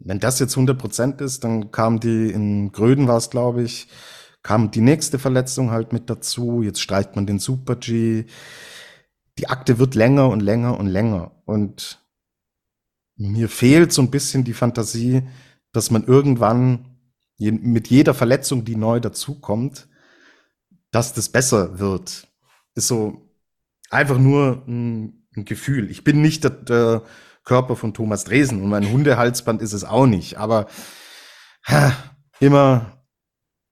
[0.00, 3.88] Wenn das jetzt 100 Prozent ist, dann kam die, in Gröden war es, glaube ich,
[4.42, 6.62] kam die nächste Verletzung halt mit dazu.
[6.62, 8.26] Jetzt streicht man den Super G.
[9.38, 11.32] Die Akte wird länger und länger und länger.
[11.44, 12.05] Und
[13.16, 15.22] mir fehlt so ein bisschen die Fantasie,
[15.72, 16.98] dass man irgendwann
[17.36, 19.88] je, mit jeder Verletzung, die neu dazukommt,
[20.90, 22.28] dass das besser wird.
[22.74, 23.30] Ist so
[23.90, 25.90] einfach nur ein, ein Gefühl.
[25.90, 27.02] Ich bin nicht der, der
[27.44, 30.36] Körper von Thomas Dresen und mein Hundehalsband ist es auch nicht.
[30.38, 30.66] Aber
[31.64, 31.92] ha,
[32.40, 33.04] immer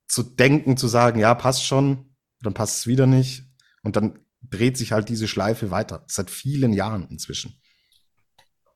[0.06, 3.44] zu denken, zu sagen, ja, passt schon, dann passt es wieder nicht.
[3.82, 6.04] Und dann dreht sich halt diese Schleife weiter.
[6.06, 7.60] Seit vielen Jahren inzwischen.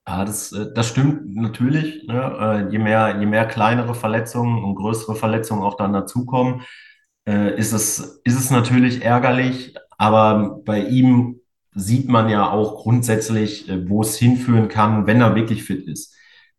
[0.08, 2.06] Ja, das, äh, das stimmt natürlich.
[2.06, 2.68] Ne?
[2.68, 6.62] Äh, je mehr, je mehr kleinere Verletzungen und größere Verletzungen auch dann dazukommen,
[7.26, 9.74] äh, ist es, ist es natürlich ärgerlich.
[9.98, 11.40] Aber bei ihm
[11.74, 16.14] sieht man ja auch grundsätzlich, wo es hinführen kann, wenn er wirklich fit ist.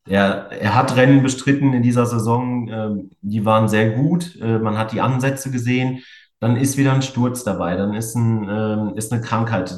[0.07, 4.37] Er, er hat Rennen bestritten in dieser Saison, die waren sehr gut.
[4.39, 5.99] Man hat die Ansätze gesehen.
[6.39, 9.75] Dann ist wieder ein Sturz dabei, dann ist, ein, ist eine Krankheit,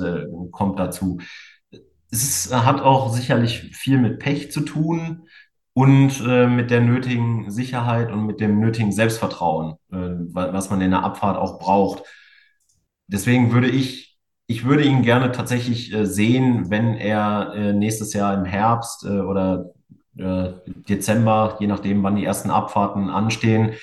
[0.51, 1.19] kommt dazu
[2.11, 5.27] es hat auch sicherlich viel mit Pech zu tun
[5.73, 9.95] und äh, mit der nötigen Sicherheit und mit dem nötigen Selbstvertrauen, äh,
[10.33, 12.03] was man in der Abfahrt auch braucht.
[13.07, 18.33] Deswegen würde ich, ich würde ihn gerne tatsächlich äh, sehen, wenn er äh, nächstes Jahr
[18.33, 19.71] im Herbst äh, oder
[20.17, 20.51] äh,
[20.89, 23.73] Dezember, je nachdem, wann die ersten Abfahrten anstehen,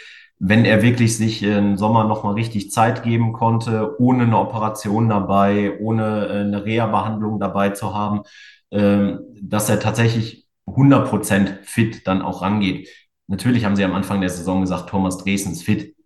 [0.41, 5.79] wenn er wirklich sich im Sommer nochmal richtig Zeit geben konnte, ohne eine Operation dabei,
[5.81, 8.23] ohne äh, eine Reha-Behandlung dabei zu haben,
[8.71, 12.89] ähm, dass er tatsächlich 100% fit dann auch rangeht.
[13.27, 15.97] Natürlich haben sie am Anfang der Saison gesagt, Thomas Dresden ist fit,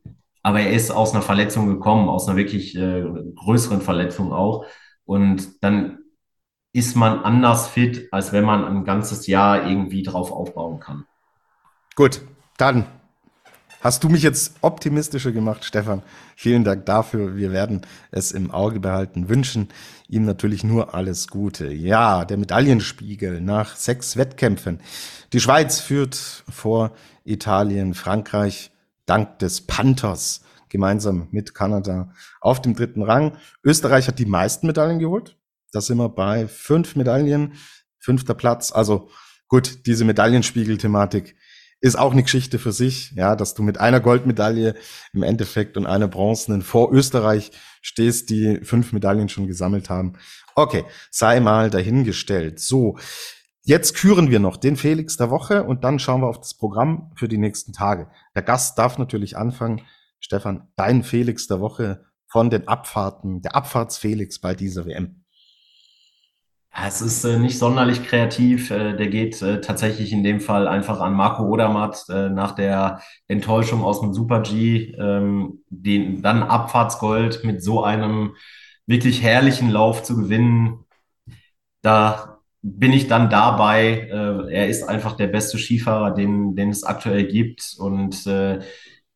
[0.42, 3.04] aber er ist aus einer Verletzung gekommen, aus einer wirklich äh,
[3.36, 4.64] größeren Verletzung auch.
[5.04, 5.98] Und dann
[6.72, 11.04] ist man anders fit, als wenn man ein ganzes Jahr irgendwie drauf aufbauen kann.
[11.94, 12.22] Gut,
[12.56, 12.86] dann
[13.82, 16.04] Hast du mich jetzt optimistischer gemacht, Stefan?
[16.36, 17.34] Vielen Dank dafür.
[17.34, 17.80] Wir werden
[18.12, 19.28] es im Auge behalten.
[19.28, 19.70] Wünschen
[20.06, 21.72] ihm natürlich nur alles Gute.
[21.72, 24.78] Ja, der Medaillenspiegel nach sechs Wettkämpfen.
[25.32, 26.14] Die Schweiz führt
[26.48, 26.92] vor
[27.24, 28.70] Italien, Frankreich
[29.04, 33.36] dank des Panthers gemeinsam mit Kanada auf dem dritten Rang.
[33.64, 35.36] Österreich hat die meisten Medaillen geholt.
[35.72, 37.54] Da sind wir bei fünf Medaillen,
[37.98, 38.70] fünfter Platz.
[38.70, 39.10] Also
[39.48, 41.34] gut, diese Medaillenspiegel-Thematik
[41.82, 44.76] ist auch eine Geschichte für sich, ja, dass du mit einer Goldmedaille
[45.12, 47.50] im Endeffekt und einer bronzenen vor Österreich
[47.82, 50.12] stehst, die fünf Medaillen schon gesammelt haben.
[50.54, 52.60] Okay, sei mal dahingestellt.
[52.60, 52.98] So,
[53.62, 57.10] jetzt küren wir noch den Felix der Woche und dann schauen wir auf das Programm
[57.16, 58.08] für die nächsten Tage.
[58.36, 59.82] Der Gast darf natürlich anfangen.
[60.20, 65.21] Stefan, dein Felix der Woche von den Abfahrten, der Abfahrtsfelix bei dieser WM.
[66.74, 68.70] Es ist äh, nicht sonderlich kreativ.
[68.70, 73.02] Äh, der geht äh, tatsächlich in dem Fall einfach an Marco Odermatt äh, nach der
[73.28, 78.36] Enttäuschung aus dem Super G, ähm, den dann Abfahrtsgold mit so einem
[78.86, 80.84] wirklich herrlichen Lauf zu gewinnen.
[81.82, 84.08] Da bin ich dann dabei.
[84.10, 88.60] Äh, er ist einfach der beste Skifahrer, den, den es aktuell gibt und äh,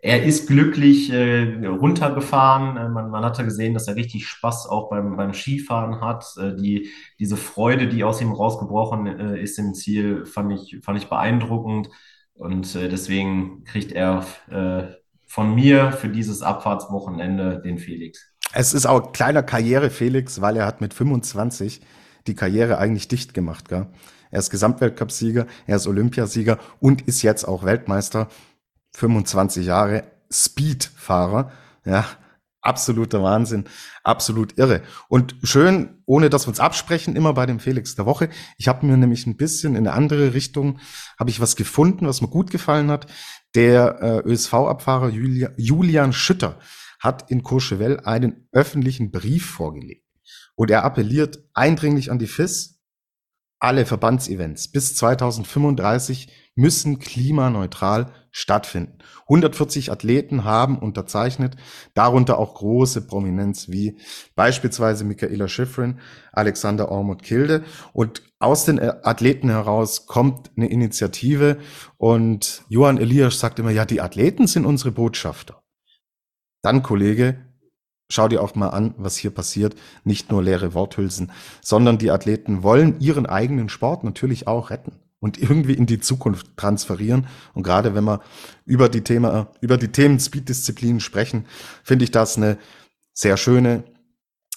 [0.07, 2.77] er ist glücklich äh, runtergefahren.
[2.77, 6.25] Äh, man, man hatte gesehen, dass er richtig Spaß auch beim, beim Skifahren hat.
[6.39, 10.97] Äh, die, diese Freude, die aus ihm rausgebrochen äh, ist im Ziel, fand ich, fand
[10.99, 11.91] ich beeindruckend.
[12.35, 14.85] Und äh, deswegen kriegt er äh,
[15.27, 18.33] von mir für dieses Abfahrtswochenende den Felix.
[18.53, 21.81] Es ist auch kleiner Karriere Felix, weil er hat mit 25
[22.29, 23.69] die Karriere eigentlich dicht gemacht.
[23.69, 23.89] Gell?
[24.31, 28.29] Er ist Gesamtweltcupsieger, er ist Olympiasieger und ist jetzt auch Weltmeister.
[28.97, 31.53] 25 Jahre Speedfahrer,
[31.85, 32.07] ja,
[32.63, 33.65] absoluter Wahnsinn,
[34.03, 34.81] absolut irre.
[35.09, 38.31] Und schön, ohne dass wir uns absprechen, immer bei dem Felix der Woche.
[38.57, 40.81] Ich habe mir nämlich ein bisschen in eine andere Richtung,
[41.19, 43.07] habe ich was gefunden, was mir gut gefallen hat.
[43.55, 46.59] Der äh, ÖSV-Abfahrer Julia, Julian Schütter
[46.99, 50.07] hat in Courchevel einen öffentlichen Brief vorgelegt.
[50.55, 52.81] Und er appelliert eindringlich an die FIS,
[53.59, 58.99] alle Verbandsevents bis 2035 müssen klimaneutral stattfinden.
[59.23, 61.57] 140 Athleten haben unterzeichnet,
[61.95, 63.97] darunter auch große Prominenz wie
[64.35, 66.01] beispielsweise Michaela Schifrin,
[66.33, 67.65] Alexander Ormut Kilde.
[67.95, 71.57] Und aus den Athleten heraus kommt eine Initiative
[71.97, 75.63] und Johann Elias sagt immer, ja, die Athleten sind unsere Botschafter.
[76.61, 77.39] Dann, Kollege,
[78.11, 79.77] schau dir auch mal an, was hier passiert.
[80.05, 81.33] Nicht nur leere Worthülsen,
[81.63, 86.57] sondern die Athleten wollen ihren eigenen Sport natürlich auch retten und irgendwie in die Zukunft
[86.57, 87.27] transferieren.
[87.53, 88.21] Und gerade wenn wir
[88.65, 91.47] über die Thema, über die Themen Speed-Disziplinen sprechen,
[91.83, 92.59] finde ich das eine
[93.13, 93.83] sehr schöne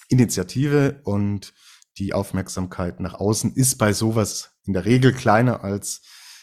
[0.08, 1.52] Initiative und
[1.98, 6.02] die Aufmerksamkeit nach außen ist bei sowas in der Regel kleiner als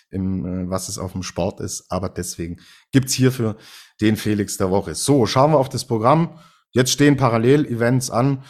[0.09, 1.86] im, äh, was es auf dem Sport ist.
[1.88, 2.57] Aber deswegen
[2.91, 3.55] gibt's hierfür
[4.01, 4.93] den Felix der Woche.
[4.93, 6.38] So, schauen wir auf das Programm.
[6.71, 8.43] Jetzt stehen Parallel-Events an.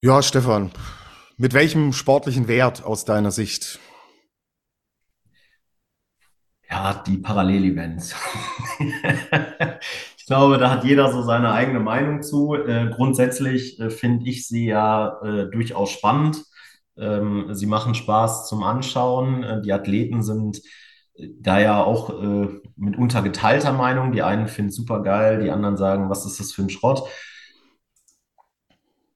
[0.00, 0.70] Ja, Stefan,
[1.38, 3.80] mit welchem sportlichen Wert aus deiner Sicht
[6.70, 8.14] ja, die Parallelevents.
[10.16, 12.54] ich glaube, da hat jeder so seine eigene Meinung zu.
[12.54, 16.42] Äh, grundsätzlich äh, finde ich sie ja äh, durchaus spannend.
[16.96, 19.42] Ähm, sie machen Spaß zum Anschauen.
[19.42, 20.60] Äh, die Athleten sind
[21.16, 24.12] äh, da ja auch äh, mitunter geteilter Meinung.
[24.12, 27.08] Die einen finden es super geil, die anderen sagen, was ist das für ein Schrott?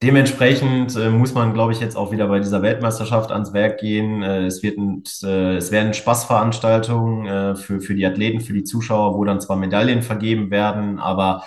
[0.01, 4.23] Dementsprechend äh, muss man, glaube ich, jetzt auch wieder bei dieser Weltmeisterschaft ans Werk gehen.
[4.23, 8.63] Äh, es wird ein, äh, es werden Spaßveranstaltungen äh, für, für die Athleten, für die
[8.63, 11.43] Zuschauer, wo dann zwar Medaillen vergeben werden, aber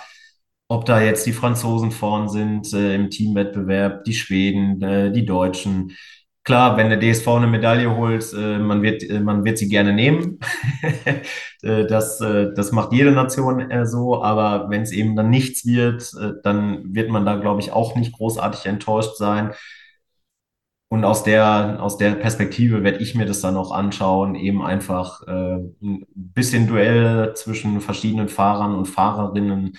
[0.67, 5.93] ob da jetzt die Franzosen vorn sind äh, im Teamwettbewerb, die Schweden, äh, die Deutschen,
[6.43, 9.93] Klar, wenn der DSV eine Medaille holt, äh, man wird, äh, man wird sie gerne
[9.93, 10.39] nehmen.
[11.63, 16.11] äh, das, das macht jede Nation so, aber wenn es eben dann nichts wird,
[16.43, 19.53] dann wird man da, glaube ich, auch nicht großartig enttäuscht sein.
[20.89, 25.25] Und aus der, aus der Perspektive werde ich mir das dann auch anschauen, eben einfach
[25.25, 29.77] ein bisschen Duell zwischen verschiedenen Fahrern und Fahrerinnen,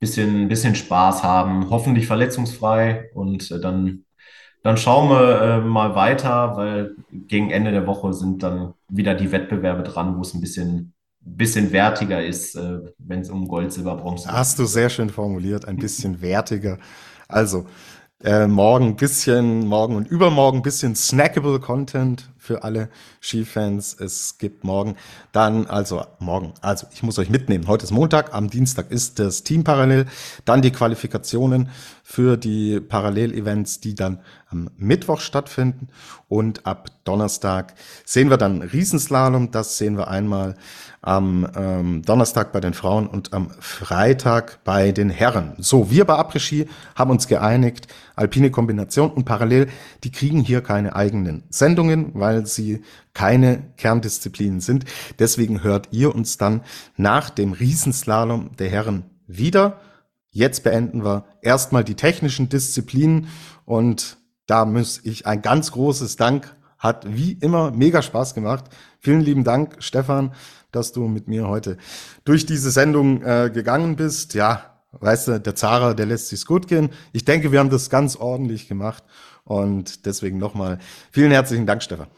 [0.00, 4.05] bisschen, bisschen Spaß haben, hoffentlich verletzungsfrei und dann
[4.66, 9.32] dann schauen wir äh, mal weiter, weil gegen Ende der Woche sind dann wieder die
[9.32, 13.96] Wettbewerbe dran, wo es ein bisschen, bisschen wertiger ist, äh, wenn es um Gold, Silber,
[13.96, 14.36] Bronze geht.
[14.36, 16.78] Hast du sehr schön formuliert, ein bisschen wertiger.
[17.28, 17.66] Also,
[18.22, 22.88] äh, morgen bisschen, morgen und übermorgen bisschen snackable Content für alle
[23.20, 23.94] Skifans.
[23.98, 24.96] Es gibt morgen
[25.32, 27.66] dann, also morgen, also ich muss euch mitnehmen.
[27.66, 30.06] Heute ist Montag, am Dienstag ist das Team parallel,
[30.44, 31.68] dann die Qualifikationen
[32.04, 35.88] für die Parallelevents, die dann am Mittwoch stattfinden
[36.28, 37.74] und ab Donnerstag
[38.04, 39.50] sehen wir dann Riesenslalom.
[39.50, 40.54] Das sehen wir einmal
[41.06, 45.54] am ähm, Donnerstag bei den Frauen und am Freitag bei den Herren.
[45.58, 47.86] So, wir bei Après-Ski haben uns geeinigt,
[48.16, 49.68] alpine Kombination und parallel,
[50.02, 52.82] die kriegen hier keine eigenen Sendungen, weil sie
[53.14, 54.84] keine Kerndisziplinen sind.
[55.20, 56.62] Deswegen hört ihr uns dann
[56.96, 59.78] nach dem Riesenslalom der Herren wieder.
[60.30, 63.28] Jetzt beenden wir erstmal die technischen Disziplinen
[63.64, 68.64] und da muss ich ein ganz großes Dank, hat wie immer mega Spaß gemacht.
[68.98, 70.32] Vielen lieben Dank, Stefan,
[70.76, 71.76] dass du mit mir heute
[72.24, 74.34] durch diese Sendung äh, gegangen bist.
[74.34, 76.90] Ja, weißt du, der Zara, der lässt sich's gut gehen.
[77.12, 79.02] Ich denke, wir haben das ganz ordentlich gemacht
[79.44, 80.78] und deswegen nochmal
[81.10, 82.08] vielen herzlichen Dank, Stefan.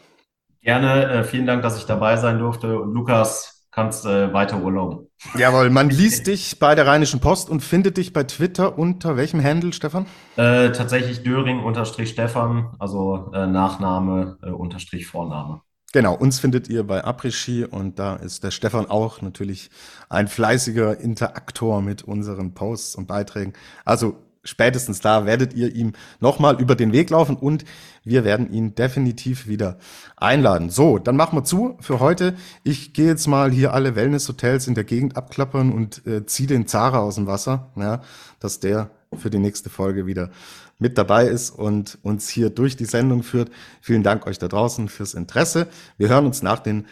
[0.61, 5.07] Gerne, äh, vielen Dank, dass ich dabei sein durfte und Lukas, kannst äh, weiter urlauben.
[5.37, 9.43] Jawohl, man liest dich bei der Rheinischen Post und findet dich bei Twitter unter welchem
[9.43, 10.07] Handle, Stefan?
[10.37, 15.61] Äh, tatsächlich Döring-Stefan, also äh, Nachname äh, unterstrich Vorname.
[15.93, 19.71] Genau, uns findet ihr bei Après-Ski und da ist der Stefan auch natürlich
[20.11, 23.55] ein fleißiger Interaktor mit unseren Posts und Beiträgen.
[23.87, 27.65] Also spätestens da werdet ihr ihm nochmal über den Weg laufen und
[28.05, 29.79] wir werden ihn definitiv wieder
[30.17, 30.69] einladen.
[30.69, 32.35] So, dann machen wir zu für heute.
[32.65, 36.67] Ich gehe jetzt mal hier alle Wellness-Hotels in der Gegend abklappern und äh, ziehe den
[36.67, 38.03] Zara aus dem Wasser, ja,
[38.41, 40.31] dass der für die nächste Folge wieder
[40.79, 43.51] mit dabei ist und uns hier durch die Sendung führt.
[43.81, 45.69] Vielen Dank euch da draußen fürs Interesse.
[45.97, 46.87] Wir hören uns nach den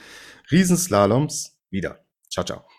[0.50, 2.04] Riesenslaloms wieder.
[2.30, 2.75] Ciao, ciao.